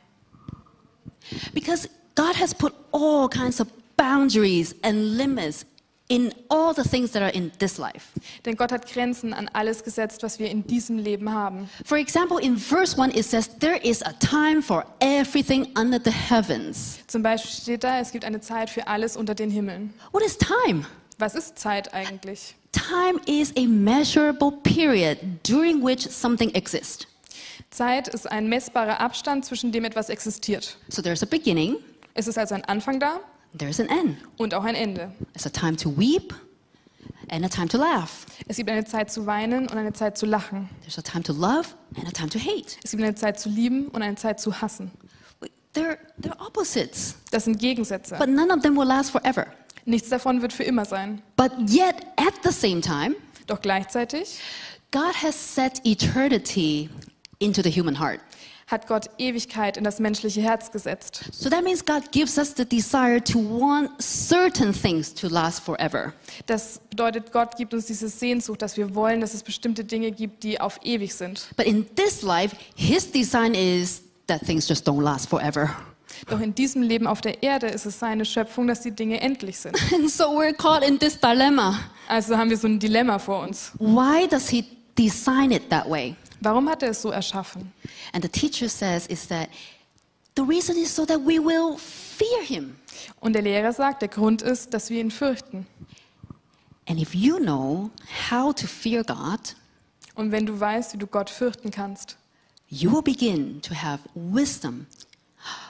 [1.53, 5.65] Because God has put all kinds of boundaries and limits
[6.07, 8.11] in all the things that are in this life.
[8.45, 11.69] Denn Gott hat Grenzen an alles gesetzt, was wir in diesem Leben haben.
[11.83, 16.11] For example, in verse 1, it says, There is a time for everything under the
[16.11, 16.99] heavens.
[17.07, 19.93] Zum Beispiel steht da, es gibt eine Zeit für alles unter den Himmeln.
[20.11, 20.85] What is time?
[21.17, 22.55] Was ist Zeit eigentlich?
[22.71, 27.07] Time is a measurable period during which something exists.
[27.71, 30.77] Zeit ist ein messbarer Abstand, zwischen dem etwas existiert.
[30.89, 31.77] So there's a beginning,
[32.13, 33.19] Es ist also ein Anfang da
[33.57, 34.17] there's an end.
[34.37, 35.11] und auch ein Ende.
[35.33, 36.33] There's a time to weep
[37.29, 38.25] and a time to laugh.
[38.47, 40.69] Es gibt eine Zeit zu weinen und eine Zeit zu lachen.
[40.81, 42.77] There's a time to love and a time to hate.
[42.83, 44.91] Es gibt eine Zeit zu lieben und eine Zeit zu hassen.
[45.73, 48.15] They're, they're opposites, Das sind Gegensätze.
[48.17, 49.47] but none of them will last forever.
[49.83, 51.21] Nichts davon wird für immer sein.
[51.35, 53.15] But yet, at the same time,
[53.47, 54.39] Doch gleichzeitig
[54.91, 56.89] God has set eternity
[57.39, 58.21] into the human heart.
[58.67, 61.25] Hat Gott Ewigkeit in das menschliche Herz gesetzt.
[61.31, 66.13] So that means God gives us the desire to want certain things to last forever.
[66.47, 70.43] Das bedeutet, Gott gibt uns diese Sehnsucht, dass wir wollen, dass es bestimmte Dinge gibt,
[70.43, 71.47] die auf ewig sind.
[71.55, 75.69] But in this life, His design is that things just don't last forever.
[76.29, 79.59] Doch in diesem Leben auf der Erde ist es seine Schöpfung, dass die Dinge endlich
[79.59, 79.77] sind.
[79.93, 81.79] And so we're caught in this dilemma.
[82.07, 83.73] Also haben wir so ein Dilemma vor uns.
[83.79, 84.65] Why does He
[84.97, 86.15] design it that way?
[86.41, 87.71] Warum hat er es so erschaffen?
[88.13, 89.49] And the teacher says is that
[90.35, 92.75] The reason is so that we will fear him.
[93.21, 95.65] Und der Lehrer sagt, der Grund ist, dass wir ihn fürchten.
[96.87, 97.89] And if you know
[98.29, 99.55] how to fear God,
[100.15, 102.17] Und wenn du weißt, wie du Gott fürchten kannst,
[102.69, 104.87] you will begin to have wisdom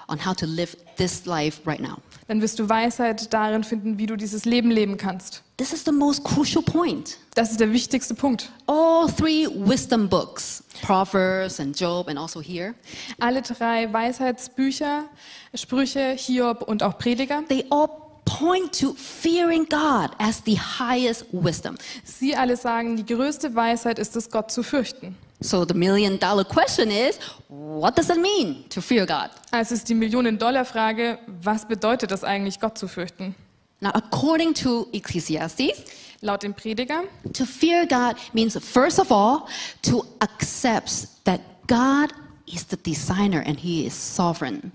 [0.08, 1.97] on how to live this life right now.
[2.28, 5.44] Dann wirst du Weisheit darin finden, wie du dieses Leben leben kannst.
[5.58, 7.18] This is the most crucial point.
[7.36, 8.52] Das ist der wichtigste Punkt.
[8.68, 12.74] All three wisdom books, Proverbs and Job, and also here,
[13.20, 15.06] Alle drei Weisheitsbücher,
[15.54, 17.90] Sprüche, Hiob und auch Prediger, they all
[18.26, 21.76] point to fearing God as the highest wisdom.
[22.04, 25.16] sie alle sagen, die größte Weisheit ist es, Gott zu fürchten.
[25.41, 29.30] So the million dollar question is what does it mean to fear God?
[29.52, 33.36] Also ist die Millionen-Dollar-Frage, was bedeutet es eigentlich, Gott zu fürchten?
[33.82, 35.84] Now, according to Ecclesiastes,
[36.21, 39.45] Laut dem Prediger, to fear God means, first of all,
[39.84, 42.13] to accept that God
[42.48, 44.71] is the designer and He is sovereign.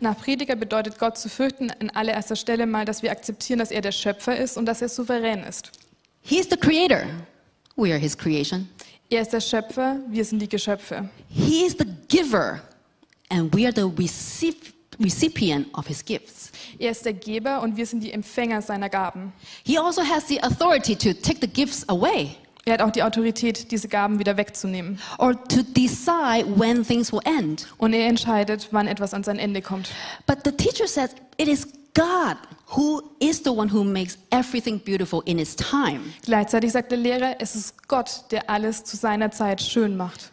[0.00, 3.80] nach Prediger bedeutet Gott zu fürchten in allererster Stelle mal, dass wir akzeptieren, dass er
[3.80, 5.72] der Schöpfer ist und dass er souverän ist.
[6.20, 7.06] He's the creator.
[7.76, 8.68] We are His creation.
[9.10, 11.08] Er ist der Schöpfer, wir sind die Geschöpfe.
[11.30, 12.60] He is the giver,
[13.30, 16.50] and we are the recip- recipient of His gifts.
[16.78, 19.32] Er ist der Geber und wir sind die Empfänger seiner Gaben.
[19.64, 23.70] He also has the authority to take the gifts away Er hat auch die Autorität,
[23.70, 24.98] diese Gaben wieder wegzunehmen.
[25.18, 27.66] or to decide when things will end.
[27.78, 29.88] Und er entscheidet, wann etwas an sein Ende kommt.
[30.26, 32.36] But the teacher says it is God
[32.76, 36.00] who is the one who makes everything beautiful in its time.
[36.22, 40.30] Gleichzeitig sagt der Lehrer, es ist Gott, der alles zu seiner Zeit schön macht.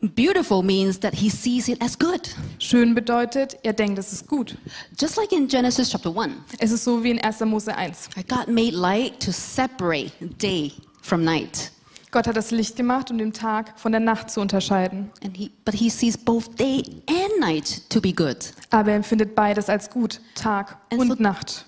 [0.00, 2.34] Beautiful means that he sees it as good.
[2.58, 4.56] Schön bedeutet, er denkt, es ist gut.
[4.98, 7.40] Just like in Genesis chapter 1, Es ist so wie in 1.
[7.40, 8.08] Mose 1.
[8.28, 11.70] God made light to separate day from night.
[12.12, 15.10] Gott hat das Licht gemacht, um den Tag von der Nacht zu unterscheiden.
[15.24, 18.36] And he, but he sees both day and night to be good.
[18.70, 21.64] Aber er empfindet beides als gut, Tag And und so- Nacht.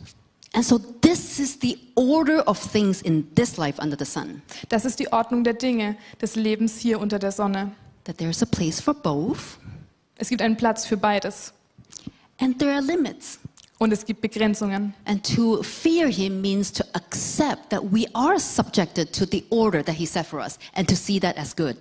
[0.53, 4.41] And so this is the order of things in this life under the sun.
[4.69, 7.73] Das ist die Ordnung der Dinge des Lebens hier unter der Sonne.
[8.05, 9.59] That there's a place for both
[10.17, 11.53] Es gibt einen Platz für beides
[12.39, 13.41] and there are limits.
[13.79, 14.95] Und es gibt Begrenzungen.
[15.05, 19.97] And to fear him means to accept that we are subjected to the order that
[19.97, 21.77] he set for us and to see that as good.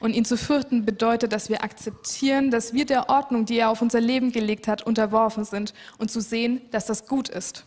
[0.00, 3.80] Und ihn zu fürchten bedeutet, dass wir akzeptieren, dass wir der Ordnung, die er auf
[3.80, 7.64] unser Leben gelegt hat, unterworfen sind und zu sehen, dass das gut ist.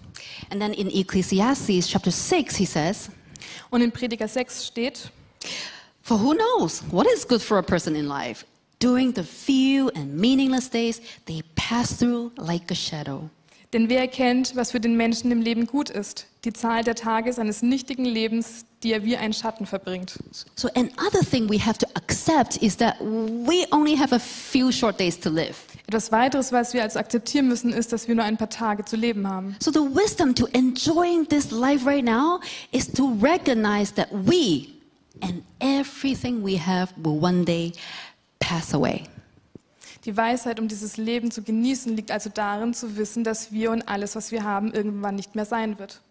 [0.51, 3.09] And then in Ecclesiastes chapter 6, he says,
[3.71, 5.11] Und in Prediger 6 steht,
[6.03, 8.45] For who knows what is good for a person in life?
[8.79, 13.29] During the few and meaningless days, they pass through like a shadow.
[13.73, 16.27] Denn wer erkennt, was für den Menschen im Leben gut ist?
[16.43, 20.19] Die Zahl der Tage seines nichtigen Lebens, die er wie ein Schatten verbringt.
[20.55, 24.99] So, another thing we have to accept is that we only have a few short
[24.99, 25.55] days to live.
[25.87, 28.95] Etwas weiteres, was wir also akzeptieren müssen, ist, dass wir nur ein paar Tage zu
[28.95, 29.55] leben haben.
[29.59, 32.39] So, the wisdom to enjoying this life right now
[32.71, 34.67] is to recognize that we
[35.21, 37.71] and everything we have will one day
[38.39, 39.03] pass away.
[40.05, 43.87] Die Weisheit, um dieses Leben zu genießen, liegt also darin zu wissen, dass wir und
[43.87, 46.01] alles, was wir haben, irgendwann nicht mehr sein wird.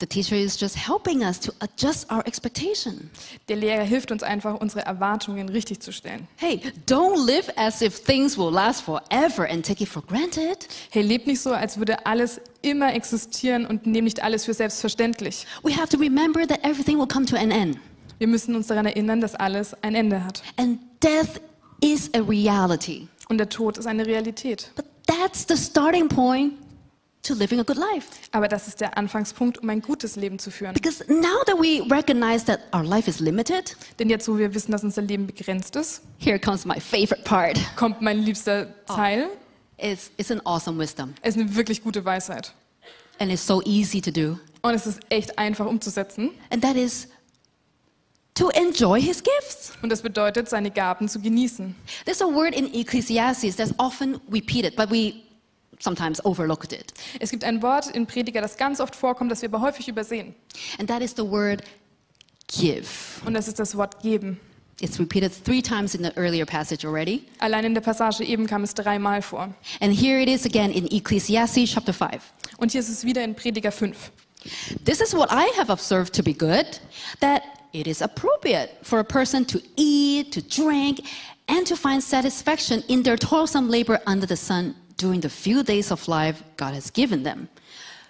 [0.00, 3.10] The teacher is just helping us to adjust our expectation.
[3.48, 6.26] Der Lehrer hilft uns einfach, unsere Erwartungen richtig zu stellen.
[6.36, 10.66] Hey, don't live as if things will last forever and take it for granted.
[10.90, 15.46] Hey, lebt nicht so, als würde alles immer existieren und nehmt nicht alles für selbstverständlich.
[15.62, 17.78] We have to remember that everything will come to an end.
[18.16, 20.42] Wir müssen uns daran erinnern, dass alles ein Ende hat.
[20.56, 21.40] And death
[21.82, 23.08] is a reality.
[23.28, 24.70] Und der Tod ist eine Realität.
[24.76, 26.54] But that's the starting point
[27.22, 28.08] to living a good life.
[28.32, 30.74] Aber das ist der Anfangspunkt, um ein gutes Leben zu führen.
[30.74, 34.72] Because now that we recognize that our life is limited, Denn jetzt, wo wir wissen,
[34.72, 37.58] dass unser Leben begrenzt ist, here comes my favorite part.
[37.76, 39.28] kommt mein liebster Teil.
[39.78, 41.14] It's, it's an awesome wisdom.
[41.22, 42.52] Es ist eine wirklich gute Weisheit.
[43.18, 44.38] And it's so easy to do.
[44.62, 46.30] Und es ist echt einfach umzusetzen.
[46.50, 47.08] And that is
[48.40, 49.72] to enjoy his gifts.
[49.82, 51.74] Und das bedeutet, seine Gaben zu genießen.
[52.06, 55.22] There's a word in Ecclesiastes that's often repeated, but we
[55.78, 56.94] sometimes overlooked it.
[57.20, 60.34] Es gibt ein Wort in Prediger, das ganz oft vorkommt, das wir aber häufig übersehen.
[60.78, 61.62] And that is the word
[62.48, 62.88] give.
[63.26, 64.40] Und das ist das Wort geben.
[64.80, 67.24] It's repeated three times in the earlier passage already.
[67.40, 69.54] Allein in der Passage eben kam es dreimal vor.
[69.80, 72.22] And here it is again in Ecclesiastes chapter 5.
[72.56, 74.10] Und hier ist es wieder in Prediger 5.
[74.84, 76.78] This is what I have observed to be good
[77.20, 81.06] that it is appropriate for a person to eat, to drink,
[81.48, 85.90] and to find satisfaction in their toilsome labor under the sun during the few days
[85.90, 87.48] of life God has given them.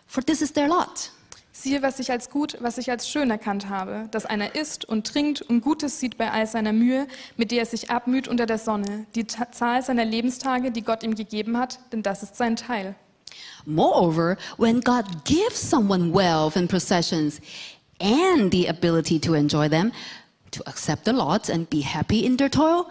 [0.06, 1.10] For this is their lot.
[1.52, 5.06] Siehe, was ich als gut, was ich als schön erkannt habe, dass einer isst und
[5.06, 8.56] trinkt und Gutes sieht bei all seiner Mühe, mit der er sich abmüht unter der
[8.56, 12.94] Sonne, die Zahl seiner Lebenstage, die Gott ihm gegeben hat, denn das ist sein Teil.
[13.66, 17.40] Moreover, when God gives someone wealth and possessions
[18.00, 19.92] and the ability to enjoy them,
[20.50, 22.90] to accept the lot and be happy in their toil,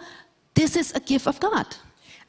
[0.54, 1.66] this is a gift of God.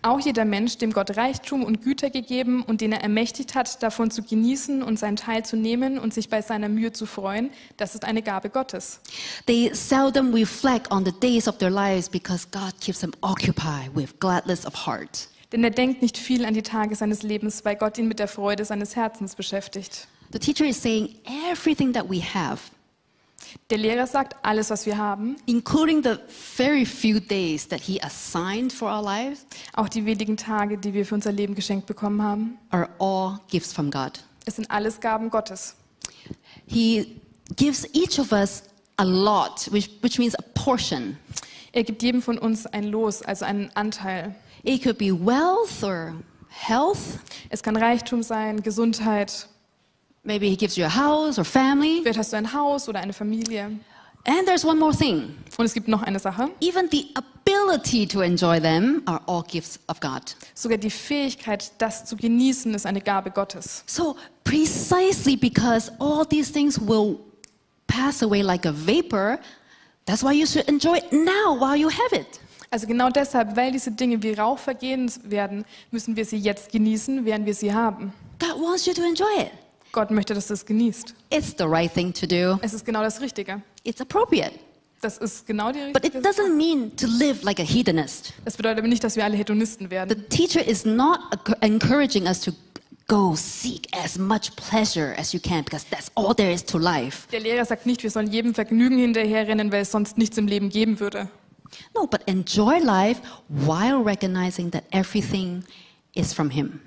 [0.04, 4.10] Auch jeder Mensch, dem Gott Reichtum und Güter gegeben und den er ermächtigt hat, davon
[4.10, 7.94] zu genießen und seinen Teil zu nehmen und sich bei seiner Mühe zu freuen, das
[7.94, 9.00] ist eine Gabe Gottes.
[9.46, 14.20] They seldom reflect on the days of their lives because God keeps them occupied with
[14.20, 15.28] gladness of heart.
[15.52, 18.28] Denn er denkt nicht viel an die Tage seines Lebens, weil Gott ihn mit der
[18.28, 20.08] Freude seines Herzens beschäftigt.
[20.32, 21.16] The teacher is saying
[21.52, 22.60] everything that we have,
[23.70, 28.72] Der Lehrer sagt, alles, was wir haben, including the very few days that he assigned
[28.72, 32.58] for our lives, auch die wenigen Tage, die wir für unser Leben geschenkt bekommen haben,
[32.70, 34.24] are all gifts from God.
[34.46, 35.76] es sind alles Gaben Gottes.
[36.66, 37.20] He
[37.56, 38.64] gives each of us
[38.98, 41.18] a lot, which, which means a portion.
[41.74, 44.36] Er gibt jedem von uns ein Los, also einen Anteil.
[44.64, 46.14] It could be wealth or
[46.50, 47.20] health.
[47.50, 49.48] Es kann Reichtum sein, Gesundheit.
[50.24, 52.02] Maybe he gives you a house or family.
[52.04, 53.80] Vielleicht hast du ein Haus oder eine Familie.
[54.26, 55.36] And there's one more thing.
[55.58, 56.52] Und es gibt noch eine Sache.
[56.62, 60.36] Even the ability to enjoy them are all gifts of God.
[60.54, 63.84] Sogar die Fähigkeit, das zu genießen, ist eine Gabe Gottes.
[63.88, 67.18] So, precisely because all these things will
[67.88, 69.40] pass away like a vapor,
[70.06, 72.40] that's why you should enjoy it now while you have it.
[72.74, 77.26] Also genau deshalb, weil diese Dinge wie Rauch vergehen werden, müssen wir sie jetzt genießen,
[77.26, 78.14] während wir sie haben.
[78.40, 79.52] God wants you to enjoy it.
[79.92, 81.14] Gott möchte, dass du es genießt.
[81.32, 83.62] It's the right thing to do, Es ist genau das Richtige.
[83.84, 84.54] it's appropriate.
[85.02, 86.48] Das ist genau die But it richtige Sache.
[86.48, 88.32] doesn't mean to live like a hedonist.
[88.46, 90.26] Das bedeutet aber nicht, dass wir alle Hedonisten The werden.
[90.30, 92.52] teacher is not enc- encouraging us to
[93.10, 97.28] go seek as much pleasure as you can because that's all there is to life.
[97.34, 100.70] Der Lehrer sagt nicht, wir sollen jedem Vergnügen hinterherrennen, weil es sonst nichts im Leben
[100.70, 101.28] geben würde.
[101.96, 105.64] No, but enjoy life while recognizing that everything
[106.14, 106.80] is from Him.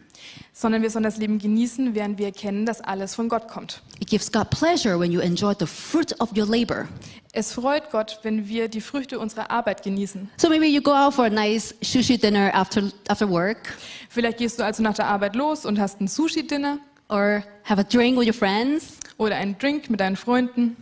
[0.52, 3.82] Sondern wir sollen das Leben genießen, während wir erkennen, dass alles von Gott kommt.
[4.00, 6.88] It gives God pleasure when you enjoy the fruit of your labor.
[7.32, 10.30] Es freut Gott, wenn wir die Früchte unserer Arbeit genießen.
[10.36, 13.76] So maybe you go out for a nice sushi dinner after, after work
[14.08, 17.82] Vielleicht gehst du also nach der Arbeit los und hast ein Sushi-Dinner or have a
[17.82, 18.98] drink with your friends.
[19.16, 20.76] oder einen Drink mit deinen Freunden,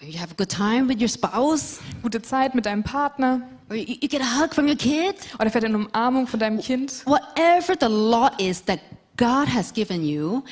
[0.00, 3.96] you have a good time with your spouse gute Zeit mit deinem Partner or you,
[4.00, 5.14] you get a hug from your kid.
[5.38, 7.04] oder vielleicht eine Umarmung von deinem Kind.
[7.06, 8.80] Whatever the lot is that
[9.16, 10.42] God has given you,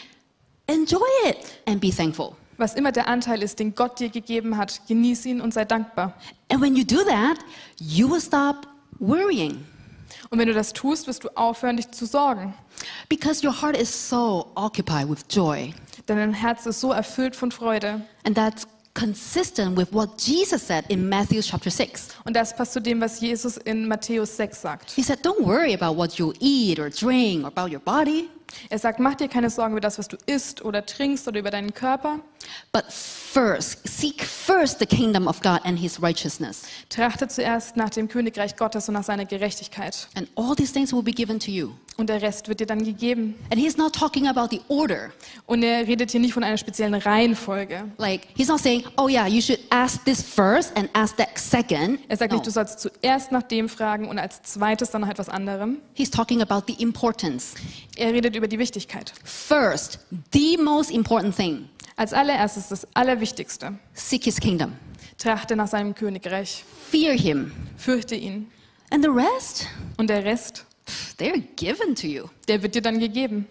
[0.66, 2.36] enjoy it and be thankful.
[2.58, 6.12] Was immer der Anteil ist, den Gott dir gegeben hat, genieß ihn und sei dankbar.
[6.50, 7.38] And when you do that,
[7.80, 8.66] you will stop
[8.98, 9.64] worrying
[10.30, 12.54] Und wenn du das tust, wirst du aufhören, dich zu sorgen.
[13.08, 15.72] because your heart is so occupied with joy.
[16.06, 18.02] Denn dein Herz ist so erfüllt von Freude.
[18.24, 18.66] And that's
[18.98, 22.08] consistent with what Jesus said in Matthew chapter 6.
[22.24, 24.90] Und das passt zu dem, was Jesus in Matthäus 6 sagt.
[24.92, 28.28] He said, Don't worry about what you eat or drink or about your body,
[28.70, 31.50] Er sagt, mach dir keine Sorgen über das, was du isst oder trinkst oder über
[31.50, 32.20] deinen Körper.
[32.72, 36.62] but first, seek first the kingdom of God and his righteousness.
[36.88, 40.08] Trachte zuerst nach dem Königreich Gottes und nach seiner Gerechtigkeit.
[40.14, 41.72] And all these things will be given to you.
[41.98, 43.34] Und der Rest wird dir dann gegeben.
[43.50, 45.10] And he's not talking about the order.
[45.46, 47.90] Und er redet hier nicht von einer speziellen Reihenfolge.
[47.98, 51.98] Like, he's not saying, oh yeah, you should ask this first and ask that second.
[52.08, 52.36] Er sagt No.
[52.38, 55.78] nicht, du sollst zuerst nach dem fragen und als zweites dann nach etwas anderem.
[55.94, 57.54] He's talking about the importance.
[57.96, 59.12] Er redet über die Wichtigkeit.
[59.24, 59.98] First,
[60.32, 63.74] the most important thing Als allererstes das Allerwichtigste.
[63.94, 64.74] seek his kingdom,
[65.18, 66.62] Trachte nach seinem Königreich.
[66.92, 67.50] fear him.
[67.76, 68.46] Fürchte ihn.
[68.90, 70.64] And the rest, Und der Rest,
[71.18, 72.28] they're given to you.
[72.48, 73.46] der wird dir dann gegeben.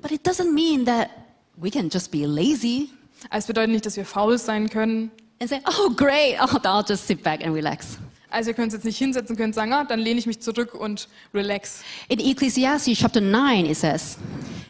[0.00, 1.10] But it doesn't mean that
[1.56, 2.90] we can just be lazy
[3.30, 5.10] Es bedeutet nicht, dass wir faul sein können.
[5.40, 7.98] and say, oh, great, oh, I'll just sit back and relax.
[8.30, 11.08] Also können uns jetzt nicht hinsetzen, können sagen, ah, dann lehne ich mich zurück und
[11.32, 11.82] relax.
[12.08, 14.18] In Ecclesiastes chapter 9, it says,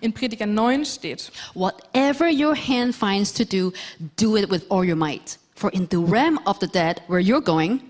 [0.01, 3.73] In Prediger 9 steht, Whatever your hand finds to do,
[4.17, 5.39] do it with all your might.
[5.57, 7.81] For in the realm of the dead, where you're going,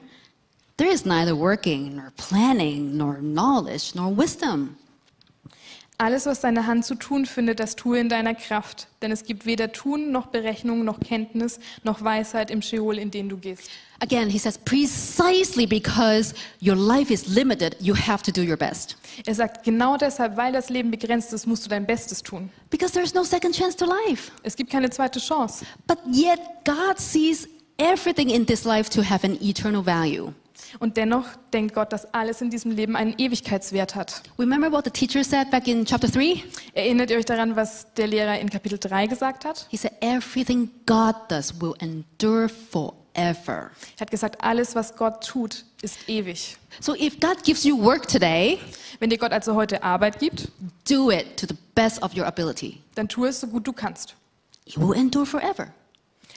[0.78, 4.78] there is neither working, nor planning, nor knowledge, nor wisdom.
[5.98, 8.86] alles, was deine Hand zu tun findet, das tue in deiner Kraft.
[9.02, 13.28] Denn es gibt weder Tun, noch Berechnung, noch Kenntnis, noch Weisheit im Scheol, in den
[13.28, 13.68] du gehst.
[14.00, 18.96] Again, he says, precisely because your life is limited, you have to do your best.
[19.26, 22.48] Er sagt, genau deshalb, weil das Leben begrenzt ist, musst du dein Bestes tun.
[22.70, 24.30] Because there's no second chance to life.
[24.44, 25.66] Es gibt keine zweite Chance.
[25.88, 30.32] But yet, God sees everything in this life to have an eternal value.
[30.78, 34.22] Und dennoch denkt Gott, dass alles in diesem Leben einen Ewigkeitswert hat.
[34.38, 36.42] Remember what the teacher said back in chapter 3?
[36.74, 39.66] Erinnert ihr euch daran, was der Lehrer in Kapitel 3 gesagt hat?
[39.70, 43.70] He said, Everything God does will endure forever.
[43.96, 46.56] Er hat gesagt, alles, was Gott tut, ist ewig.
[46.80, 48.58] So if God gives you work today,
[49.00, 50.48] Wenn dir Gott also heute Arbeit gibt,
[50.88, 52.80] do it to the best of your ability.
[52.94, 54.14] dann tu es so gut du kannst.
[54.64, 55.68] It will endure forever.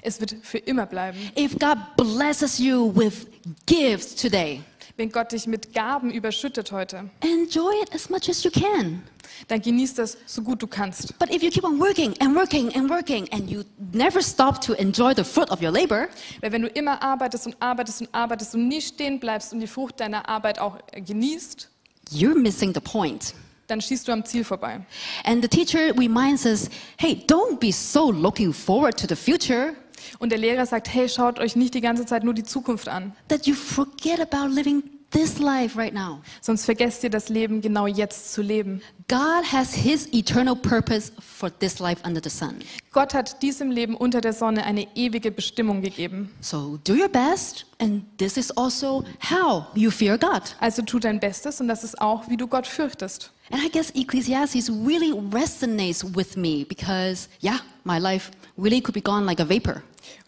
[0.01, 1.17] Es wird für immer bleiben.
[1.37, 3.27] If God blesses you with
[3.65, 4.61] gifts today,
[4.97, 9.01] Wenn Gott dich mit Gaben überschüttet heute, enjoy it as much as you can.
[9.47, 11.17] dann genieß das so gut du kannst.
[11.17, 14.73] But if you keep on working and working and working and you never stop to
[14.73, 16.07] enjoy the fruit of your labor,
[16.41, 19.67] Weil wenn du immer arbeitest und arbeitest und arbeitest und nie stehen bleibst und die
[19.67, 21.69] Frucht deiner Arbeit auch genießt,
[22.11, 23.33] you're missing the point.
[23.67, 24.81] dann schießt du am Ziel vorbei.
[25.23, 29.73] And the teacher reminds us hey, don't be so looking forward to the future
[30.19, 33.13] Und der Lehrer sagt, hey, schaut euch nicht die ganze Zeit nur die Zukunft an,
[33.27, 36.21] that you forget about living this life right now.
[36.41, 38.81] sonst vergesst ihr das Leben genau jetzt zu leben.
[39.07, 42.55] God has His eternal purpose for this life under the sun.
[42.91, 46.31] Gott hat diesem Leben unter der Sonne eine ewige Bestimmung gegeben.
[46.39, 50.55] So do your best, and this is also how you fear God.
[50.59, 53.31] Also tu dein Bestes und das ist auch, wie du Gott fürchtest.
[53.51, 59.01] And I guess Ecclesiastes really resonates with me because, yeah, my life really could be
[59.01, 59.83] gone like a vapor.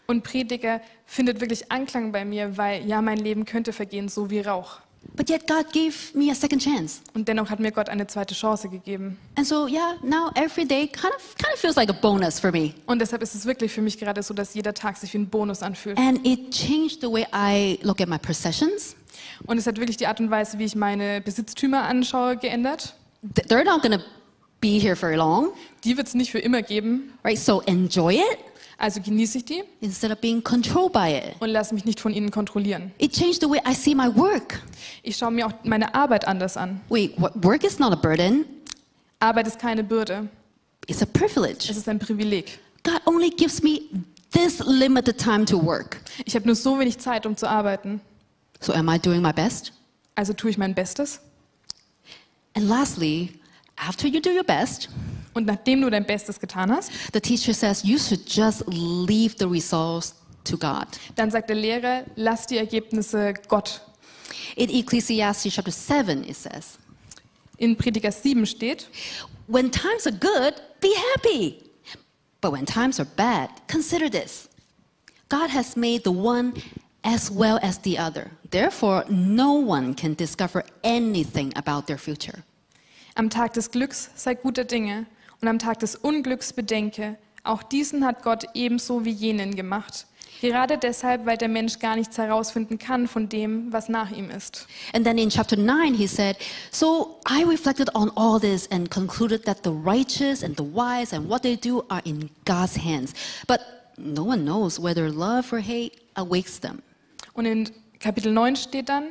[0.06, 4.40] Und Prediger findet wirklich Anklang bei mir, weil ja, mein Leben könnte vergehen, so wie
[4.40, 4.78] Rauch.
[5.16, 7.00] But yet God gave me a second chance.
[7.12, 9.18] Und dennoch hat mir Gott eine zweite Chance gegeben.
[9.36, 12.50] And so, yeah, now every day kind of, kind of feels like a bonus for
[12.50, 12.72] me.
[12.86, 15.28] Und deshalb ist es wirklich für mich gerade so, dass jeder Tag sich wie ein
[15.28, 15.98] Bonus anfühlt.
[15.98, 18.96] And it changed the way I look at my possessions.
[19.46, 22.94] Und es hat wirklich die Art und Weise, wie ich meine Besitztümer anschaue, geändert.
[23.34, 23.98] Th- They're not to
[24.60, 25.48] be here very long,
[25.84, 27.12] Die wird es nicht für immer geben.
[27.22, 27.38] right?
[27.38, 28.38] So enjoy it
[28.76, 31.36] Also genieße ich die instead of being controlled by it.
[31.40, 32.92] und lasse mich nicht von ihnen kontrollieren.
[32.98, 34.60] It changed the way I see my work.
[35.02, 36.80] Ich schaue mir auch meine Arbeit anders an.
[36.88, 38.44] Wait, work is not a burden,
[39.20, 40.28] Arbeit ist keine Bürde,
[40.88, 41.70] it's a privilege.
[41.70, 42.58] es ist ein Privileg.
[42.82, 43.80] God only gives me
[44.32, 46.00] this limited time to work.
[46.24, 48.00] Ich habe nur so wenig Zeit, um zu arbeiten.
[48.60, 49.72] So am I doing my best?
[50.16, 51.20] Also tue ich mein Bestes.
[52.56, 53.32] And lastly,
[53.76, 54.88] after you do your best,
[55.34, 59.46] Und nachdem du dein Bestes getan hast, the teacher says you should just leave the
[59.46, 60.86] results to God.
[61.16, 63.80] dann sagt der Lehrer, lass die Ergebnisse Gott.
[64.56, 66.78] In Ecclesiastes chapter 7, it says,
[67.58, 68.88] In Prediger 7 steht,
[69.46, 71.62] When times are good, be happy.
[72.40, 74.48] But when times are bad, consider this
[75.28, 76.54] God has made the one
[77.02, 78.30] as well as the other.
[78.50, 82.44] Therefore, no one can discover anything about their future.
[83.16, 85.06] am Tag des Glücks sei guter Dinge
[85.44, 90.06] und am Tag des Unglücks bedenke, auch diesen hat Gott ebenso wie jenen gemacht.
[90.40, 94.66] Gerade deshalb, weil der Mensch gar nichts herausfinden kann von dem, was nach ihm ist.
[94.94, 96.38] And then in chapter 9, he said,
[96.70, 101.28] So I reflected on all this and concluded that the righteous and the wise and
[101.28, 103.12] what they do are in God's hands.
[103.46, 103.60] But
[103.98, 106.82] no one knows whether love or hate awakes them.
[107.34, 109.06] Und in Kapitel 9 steht dann,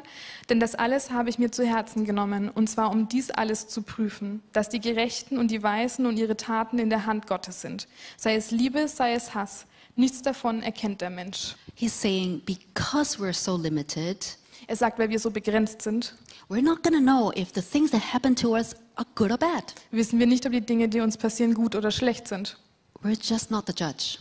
[0.50, 3.82] denn das alles habe ich mir zu Herzen genommen, und zwar um dies alles zu
[3.82, 7.88] prüfen, dass die Gerechten und die Weisen und ihre Taten in der Hand Gottes sind.
[8.18, 9.66] Sei es Liebe, sei es Hass.
[9.96, 11.56] Nichts davon erkennt der Mensch.
[11.76, 16.16] He's saying, Because we're so limited, Er sagt, weil wir so begrenzt sind,
[16.50, 19.38] we're not going to know if the things that happen to us are good or
[19.38, 19.74] bad.
[19.92, 22.58] wissen wir nicht, ob die Dinge, die uns passieren, gut oder schlecht sind.
[23.04, 24.20] We're just not the judge.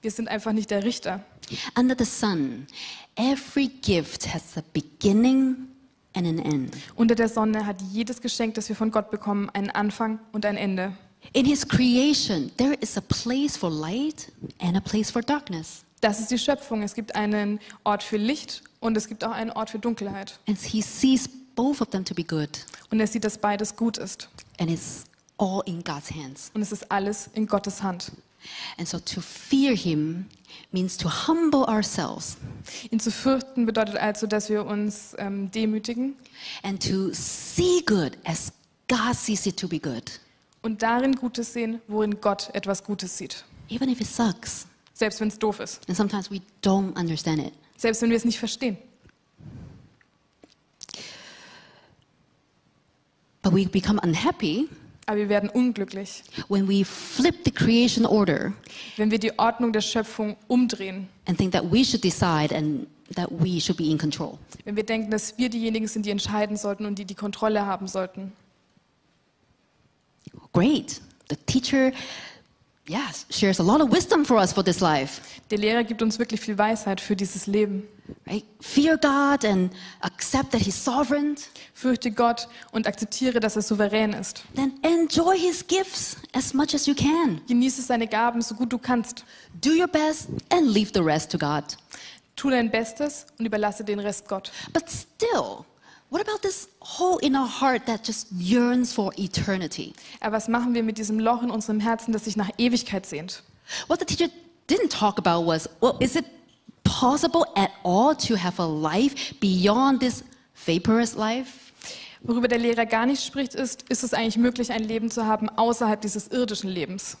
[0.00, 1.24] Wir sind einfach nicht der Richter.
[1.76, 2.66] Under the sun,
[3.16, 5.56] every gift has a beginning
[6.14, 6.76] and an end.
[6.94, 10.56] Unter der Sonne hat jedes Geschenk, das wir von Gott bekommen, einen Anfang und ein
[10.56, 10.92] Ende.
[11.32, 14.30] In his creation, there is a place for light
[14.60, 15.84] and a place for darkness.
[16.00, 16.82] Das ist die Schöpfung.
[16.82, 20.38] Es gibt einen Ort für Licht und es gibt auch einen Ort für Dunkelheit.
[20.46, 22.50] And he sees both of them to be good.
[22.90, 24.28] Und er sieht, dass beides gut ist.
[24.60, 25.04] And it's
[25.38, 26.52] all in God's hands.
[26.54, 28.12] Und es ist alles in Gottes Hand.
[28.78, 30.26] And so to fear him
[30.72, 32.36] means to humble ourselves
[32.90, 36.14] Ihn zu fürchten bedeutet also, dass wir uns ähm, demütigen
[36.62, 38.52] and to see good as
[38.88, 40.20] God sees it to be good,
[40.62, 43.44] und darin Gutes sehen, worin Gott etwas Gutes sieht.
[43.68, 44.66] even if it sucks.
[44.94, 45.86] Selbst wenn es doof ist.
[45.88, 47.52] And sometimes we don't understand it.
[47.76, 48.76] Selbst wenn wir es nicht verstehen.
[53.42, 54.68] But we become unhappy
[55.08, 58.52] Aber wir werden unglücklich, when we flip the creation order
[58.98, 61.08] wenn wir die Ordnung der Schöpfung umdrehen.
[61.26, 64.38] and think that we should decide and that we should be in control.
[64.66, 67.88] Wenn wir denken, dass wir diejenigen sind, die entscheiden sollten und die die Kontrolle haben
[67.88, 68.32] sollten.
[70.52, 71.00] Great.
[71.30, 71.90] The teacher
[72.86, 75.22] yes, shares a lot of wisdom for us for this life.
[75.50, 77.84] Der Lehrer gibt uns wirklich viel Weisheit für dieses Leben.
[78.28, 78.44] Right?
[78.60, 79.70] Fear God and
[80.02, 81.36] accept that He's sovereign.
[81.72, 84.42] Fürchte Gott und akzeptiere, dass er souverän ist.
[84.54, 87.40] Then enjoy His gifts as much as you can.
[87.48, 89.24] Genieße seine Gaben so gut du kannst.
[89.62, 91.64] Do your best and leave the rest to God.
[92.36, 94.52] Tu dein Bestes und überlasse den Rest Gott.
[94.72, 95.64] But still,
[96.10, 99.94] what about this hole in our heart that just yearns for eternity?
[100.20, 103.42] Aber was machen wir mit diesem Loch in unserem Herzen, das sich nach Ewigkeit sehnt?
[103.88, 104.30] What the teacher
[104.68, 106.26] didn't talk about was well, is it
[106.88, 110.24] possible at all to have a life beyond this
[110.54, 111.72] vaporous life?
[112.22, 115.48] Worüber der Lehrer gar nicht spricht, ist, ist es eigentlich möglich, ein Leben zu haben
[115.48, 117.16] außerhalb dieses irdischen Lebens?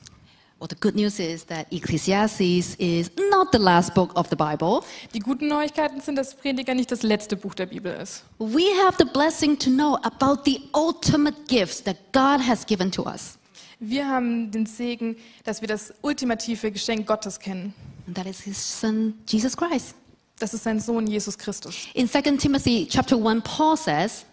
[0.60, 4.80] Well, the good news is that Ecclesiastes is not the last book of the Bible.
[5.14, 8.24] Die guten Neuigkeiten sind, dass Prediger nicht das letzte Buch der Bibel ist.
[8.38, 13.06] We have the blessing to know about the ultimate gifts that God has given to
[13.06, 13.38] us.
[13.78, 17.72] Wir haben den Segen, dass wir das ultimative Geschenk Gottes kennen.
[18.08, 19.94] And that is his son Jesus Christ.
[20.38, 21.88] Das ist sein Sohn Jesus Christus.
[21.94, 24.24] In 2 Timothy chapter 1 Paul says,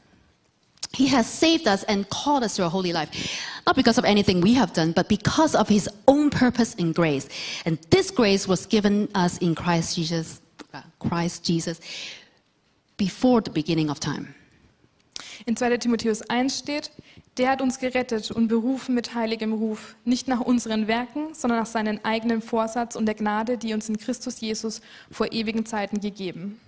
[0.93, 3.09] he has saved us and called us to a holy life,
[3.67, 7.27] not because of anything we have done, but because of his own purpose and grace.
[7.65, 10.39] And this grace was given us in Christ Jesus,
[10.73, 11.81] uh, Christ Jesus
[12.95, 14.33] before the beginning of time.
[15.47, 15.77] In 2.
[15.79, 16.91] Timotheus 1 steht,
[17.37, 21.65] der hat uns gerettet und berufen mit heiligem Ruf, nicht nach unseren Werken, sondern nach
[21.65, 24.81] seinem eigenen Vorsatz und der Gnade, die uns in Christus Jesus
[25.11, 26.59] vor ewigen Zeiten gegeben.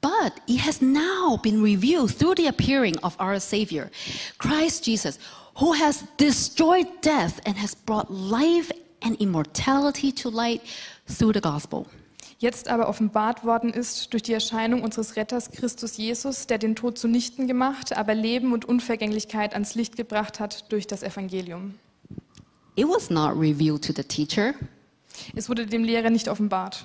[0.00, 3.90] But it has now been revealed through the appearing of our Savior,
[4.38, 5.18] Christ Jesus,
[5.60, 8.70] who has destroyed death and has brought life
[9.02, 10.62] and immortality to light
[11.06, 11.86] through the gospel.
[12.44, 16.98] Jetzt aber offenbart worden ist durch die Erscheinung unseres Retters Christus Jesus, der den Tod
[16.98, 21.76] zunichten gemacht, aber Leben und Unvergänglichkeit ans Licht gebracht hat durch das Evangelium.
[22.76, 24.52] It was not revealed to the teacher,
[25.34, 26.84] Es wurde dem Lehrer nicht offenbart,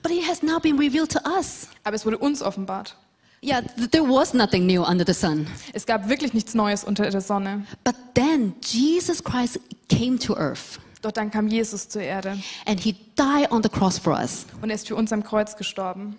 [0.00, 1.66] but it has now been revealed to us.
[1.82, 2.96] aber es wurde uns offenbart.
[3.42, 5.48] Yeah, th- there was nothing new under the sun.
[5.72, 7.66] Es gab wirklich nichts Neues unter der Sonne.
[7.82, 9.58] But then Jesus Christ
[9.88, 13.98] came to earth Doch dann kam Jesus zur Erde and he died on the cross
[13.98, 16.18] for us und er ist für uns am Kreuz gestorben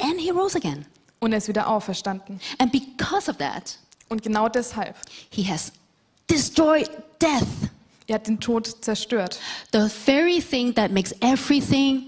[0.00, 0.84] and he rose again.
[1.20, 2.40] und er ist wieder auferstanden.
[2.58, 4.96] And because of that, Und genau deshalb,
[5.30, 5.72] he has
[6.28, 6.90] destroyed
[7.20, 7.46] death.
[8.08, 9.38] er hat den Tod zerstört.
[9.72, 12.06] The very thing that makes everything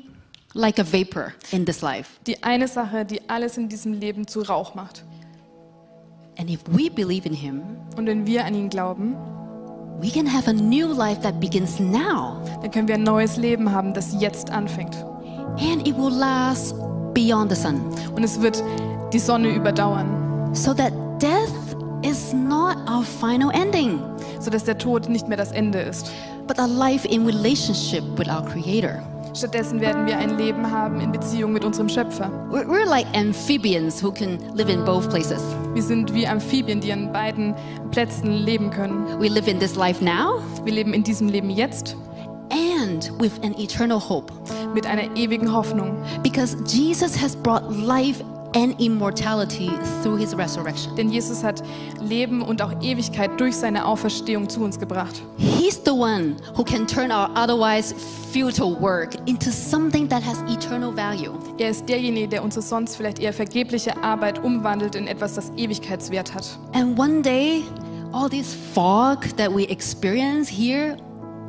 [0.54, 2.10] like a vapor in this life.
[2.26, 5.04] Die eine Sache, die alles in diesem Leben zu Rauch macht.
[6.38, 7.62] And if we believe in him,
[7.96, 9.14] Und wenn wir an ihn glauben,
[10.00, 12.36] we can have a new life that begins now.
[12.60, 14.96] dann können wir ein neues Leben haben, das jetzt anfängt.
[15.58, 16.74] And it will last
[17.14, 17.80] beyond the sun.
[18.14, 18.62] Und es wird
[19.12, 21.50] die Sonne überdauern, So that death
[22.02, 24.00] is not our final ending,
[24.40, 26.10] sodass der Tod nicht mehr das Ende ist.
[26.48, 29.00] but a life in relationship with our Creator.
[29.34, 32.30] Stattdessen werden wir ein Leben haben in Beziehung mit unserem Schöpfer.
[32.50, 35.42] We're, we're like amphibians who can live in both places.
[35.72, 37.54] Wir sind wie Amphibien, die an beiden
[37.90, 39.06] Plätzen leben können.
[39.18, 41.96] We live in this life now Wir leben in diesem Leben jetzt
[42.50, 44.30] and with an eternal hope.
[44.74, 48.22] mit einer ewigen Hoffnung, Because Jesus has brought life
[48.54, 49.70] and immortality
[50.02, 50.94] through his resurrection.
[50.96, 51.62] denn Jesus hat
[52.00, 55.22] Leben und auch Ewigkeit durch seine Auferstehung zu uns gebracht.
[55.38, 57.94] He's the one who can turn our otherwise
[58.32, 61.32] futile work into something that has eternal value.
[61.58, 66.34] Er ist derjenige, der unsere sonst vielleicht eher vergebliche Arbeit umwandelt in etwas, das Ewigkeitswert
[66.34, 66.58] hat.
[66.74, 67.62] And one day,
[68.12, 70.96] all this fog that we experience here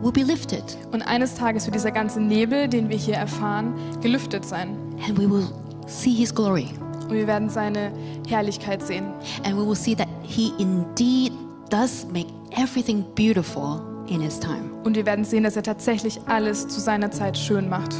[0.01, 4.45] will be lifted, Und eines Tages wird dieser ganze Nebel, den wir hier erfahren, gelüftet
[4.45, 4.78] sein.
[5.08, 5.47] and we will
[5.88, 6.68] see his glory.
[7.14, 7.91] Und wir werden seine
[8.28, 9.05] Herrlichkeit sehen.
[9.45, 11.32] And we will see that he indeed
[11.70, 12.26] does make
[12.57, 14.72] everything beautiful in his time.
[14.84, 17.93] Und wir werden sehen, dass er tatsächlich alles zu seiner Zeit schön macht.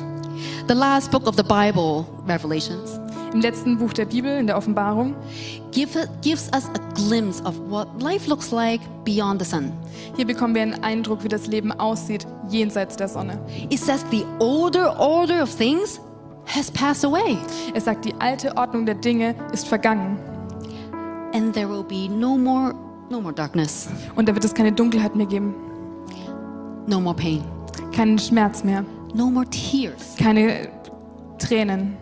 [0.68, 3.00] The last book of the Bible, Revelations,
[3.34, 5.14] Im letzten Buch der Bibel, in der Offenbarung,
[5.72, 9.72] give, gives us a glimpse of what life looks like beyond the sun.
[10.16, 13.40] hier bekommen wir einen Eindruck, wie das Leben aussieht jenseits der Sonne.
[13.70, 16.00] It says the older order of things
[16.46, 17.38] has passed away,
[17.74, 20.18] Es sagt, die alte Ordnung der Dinge ist vergangen.
[21.34, 22.74] and there will be no more,
[23.10, 25.54] no more darkness, Und da wird es keine Dunkelheit mehr geben,
[26.88, 27.44] no more pain,
[27.96, 28.84] keinen Schmerz mehr,
[29.14, 30.16] no more tears.
[30.18, 30.70] keine
[31.40, 31.98] Tränen.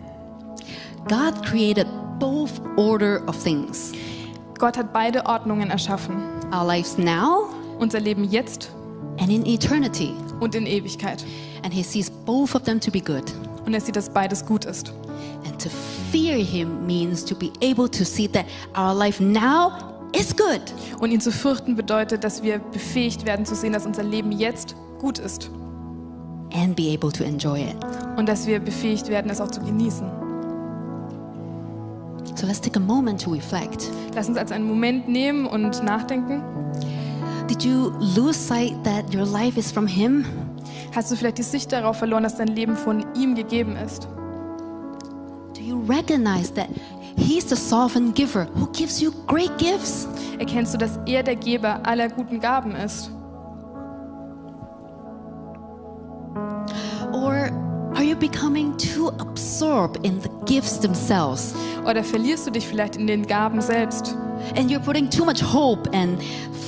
[1.08, 1.86] God created
[2.20, 3.92] both order of things.
[4.58, 6.16] Gott hat beide Ordnungen erschaffen.
[6.52, 7.48] Our lives now
[7.80, 8.70] Unser Leben jetzt
[9.18, 10.14] and in eternity.
[10.40, 11.24] und in Ewigkeit.
[11.64, 13.24] And he sees both of them to be good.
[13.64, 14.92] Und er sieht, dass beides gut ist.
[15.46, 15.68] And to
[16.10, 18.46] fear him means to be able to see that
[18.76, 19.72] our life now
[20.18, 20.60] is good.
[21.00, 24.74] Und ihn zu fürchten bedeutet, dass wir befähigt werden zu sehen, dass unser Leben jetzt
[25.00, 25.50] gut ist.
[26.54, 27.76] and be able to enjoy it.
[28.16, 30.06] und dass wir befähigt werden, es auch zu genießen.
[32.34, 33.90] So let's take a moment to reflect.
[34.14, 36.42] Lass uns als einen Moment nehmen und nachdenken.
[37.48, 40.24] Did you lose sight that your life is from Him?
[40.94, 44.06] Hast du vielleicht die Sicht darauf verloren, dass dein Leben von ihm gegeben ist?
[45.54, 46.68] Do you recognize that
[47.16, 50.06] He's the sovereign giver who gives you great gifts?
[50.38, 53.10] Erkennst du, dass er der Geber aller guten Gaben ist?
[57.12, 57.50] Or
[57.94, 61.54] are you becoming too absorbed in the gifts themselves?
[61.86, 64.16] Oder verlierst du dich vielleicht in den Gaben selbst?
[64.56, 66.18] And you're putting too much hope and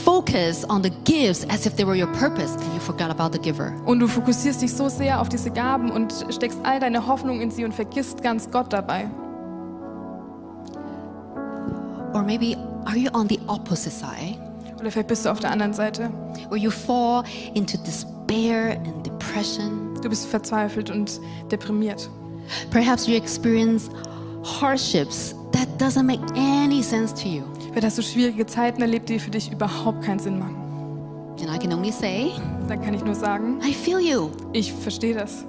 [0.05, 3.39] focus on the gifts as if they were your purpose and you forgot about the
[3.39, 3.73] giver.
[3.87, 7.51] Und du fokussierst dich so sehr auf diese Gaben und steckst all deine Hoffnung in
[7.51, 9.09] sie und vergisst ganz Gott dabei.
[12.13, 14.39] Or maybe are you on the opposite side
[14.79, 16.11] Oder vielleicht bist du auf der anderen Seite.
[16.49, 17.25] where you fall
[17.55, 19.99] into despair and depression?
[20.03, 21.19] Du bist verzweifelt und
[21.51, 22.09] deprimiert.
[22.71, 23.89] Perhaps you experience
[24.61, 27.43] hardships that doesn't make any sense to you.
[27.75, 30.55] Vielleicht hast du schwierige Zeiten erlebt, die für dich überhaupt keinen Sinn machen.
[31.41, 32.31] And I can only say,
[32.69, 34.31] Dann kann ich nur sagen, I feel you.
[34.53, 35.45] ich verstehe das.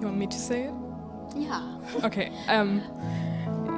[0.00, 0.72] You want me to say it?
[1.36, 1.62] Yeah.
[2.04, 2.32] Okay.
[2.50, 2.80] Ähm,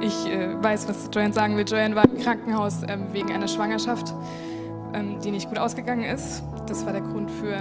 [0.01, 1.65] ich äh, weiß, was Joanne sagen will.
[1.67, 4.15] Joanne war im Krankenhaus ähm, wegen einer Schwangerschaft,
[4.95, 6.41] ähm, die nicht gut ausgegangen ist.
[6.65, 7.55] Das war der Grund für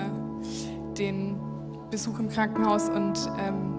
[0.99, 1.46] den
[1.91, 3.75] Besuch im Krankenhaus und, ähm,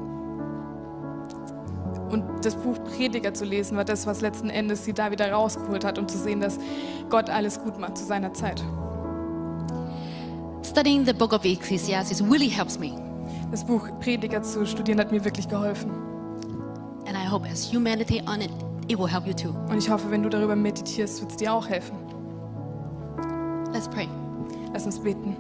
[2.10, 5.84] und das Buch Prediger zu lesen, war das, was letzten Endes sie da wieder rausgeholt
[5.84, 6.58] hat, um zu sehen, dass
[7.10, 8.64] Gott alles gut macht zu seiner Zeit.
[10.64, 12.91] Studying the book of Ecclesiastes really helps me.
[13.51, 15.91] Das Buch Prediger zu studieren hat mir wirklich geholfen.
[17.08, 18.51] And I hope as humanity on it,
[18.88, 19.55] it will help you too.
[19.70, 21.95] Und ich hoffe, wenn du darüber meditierst, wird es dir auch helfen.
[23.74, 24.08] Let's pray.
[24.74, 25.36] Lass uns beten.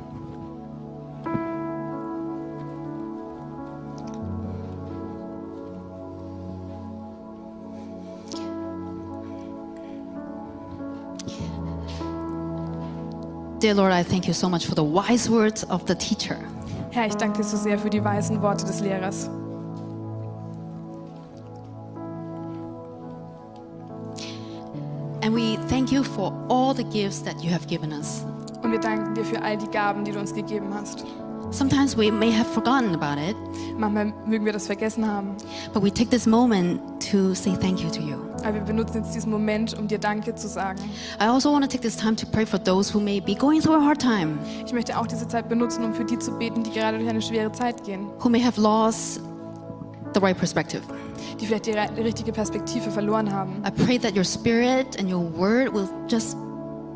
[13.67, 16.39] Dear Lord, I thank you so much for the wise words of the teacher.
[16.91, 19.29] Herr, ich danke dir so sehr für die weisen Worte des Lehrers.
[25.21, 28.23] And we thank you for all the gifts that you have given us.
[28.63, 31.03] Und wir danken dir für all die Gaben, die du uns gegeben hast.
[31.51, 33.35] Sometimes we may have forgotten about it,
[33.77, 35.35] Manchmal mögen wir das vergessen haben,
[35.73, 36.79] but we take this moment
[37.11, 38.26] to say thank you to you.
[38.47, 40.79] Aber wir benutzen jetzt diesen Moment, um dir Danke zu sagen.
[41.19, 43.61] I also want to take this time to pray for those who may be going
[43.61, 46.63] through a hard time, Ich möchte auch diese Zeit benutzen, um für die zu beten,
[46.63, 49.21] die gerade durch eine schwere Zeit gehen, who may have lost
[50.13, 50.81] the right perspective.
[51.39, 53.61] die vielleicht die richtige Perspektive verloren haben.
[53.65, 56.35] I pray that your spirit and your word will just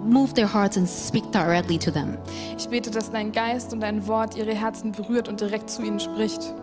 [0.03, 2.17] move their hearts and speak directly to them.
[2.57, 5.99] Ich bete, dass dein Geist und dein Wort ihre Herzen berührt und direkt zu ihnen
[5.99, 6.53] spricht.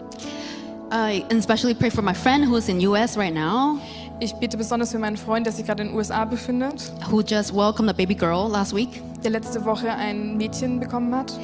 [0.90, 3.78] I especially pray for my friend who is in US right now,
[4.20, 7.54] Ich bete besonders für meinen Freund, der sich gerade in den USA befindet, who just
[7.54, 9.00] welcomed a baby girl last week.
[9.22, 11.38] der letzte Woche ein Mädchen bekommen hat.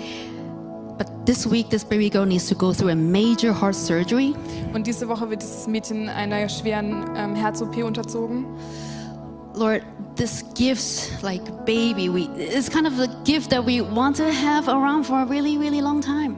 [0.98, 4.34] But this week, this baby girl needs to go through a major heart surgery.
[4.72, 8.44] Und diese Woche wird dieses Mädchen einer schweren ähm, Herz-OP unterzogen.
[9.54, 9.82] Lord,
[10.16, 14.68] this gift, like baby, we it's kind of a gift that we want to have
[14.68, 16.34] around for a really, really long time.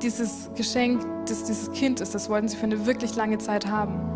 [0.00, 4.13] Dieses Geschenk, das dieses Kind ist, das wollten sie für eine wirklich lange Zeit haben.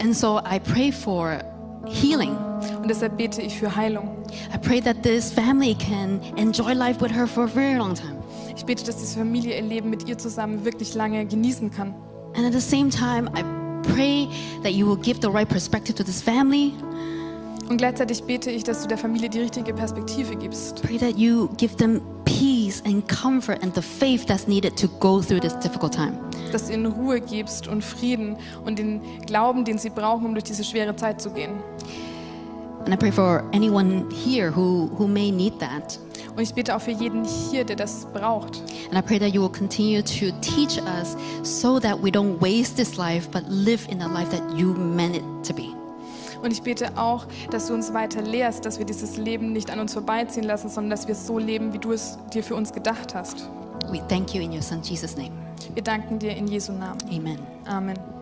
[0.00, 1.38] And so I pray for
[1.86, 2.36] healing.
[2.80, 4.16] Und deshalb bete ich für Heilung.
[4.54, 8.16] I pray that this family can enjoy life with her for a very long time.
[8.56, 11.94] Ich bete, dass diese Familie ihr Leben mit ihr zusammen wirklich lange genießen kann.
[12.36, 13.42] And at the same time, I
[13.94, 14.28] pray
[14.62, 16.72] that you will give the right perspective to this family.
[17.68, 20.82] Und gleichzeitig bete ich, dass du der Familie die richtige Perspektive gibst.
[20.82, 22.00] Pray that you give them
[22.76, 26.18] peace and comfort and the faith that's needed to go through this difficult time.
[26.52, 30.44] Dass du ihnen Ruhe gibst und Frieden und den Glauben, den sie brauchen, um durch
[30.44, 31.52] diese schwere Zeit zu gehen.
[32.84, 35.98] And I pray for anyone here who, who may need that.
[36.36, 38.62] Und ich bete auch für jeden hier, der das braucht.
[38.90, 42.76] And I pray that you will continue to teach us so that we don't waste
[42.76, 45.74] this life, but live in the life that you meant it to be.
[46.42, 49.80] Und ich bete auch, dass du uns weiter lehrst, dass wir dieses Leben nicht an
[49.80, 52.72] uns vorbeiziehen lassen, sondern dass wir es so leben, wie du es dir für uns
[52.72, 53.48] gedacht hast.
[53.90, 55.32] We thank you in your Son Jesus' name.
[55.74, 56.98] Wir danken dir in Jesu Namen.
[57.10, 57.38] Amen.
[57.66, 58.15] Amen.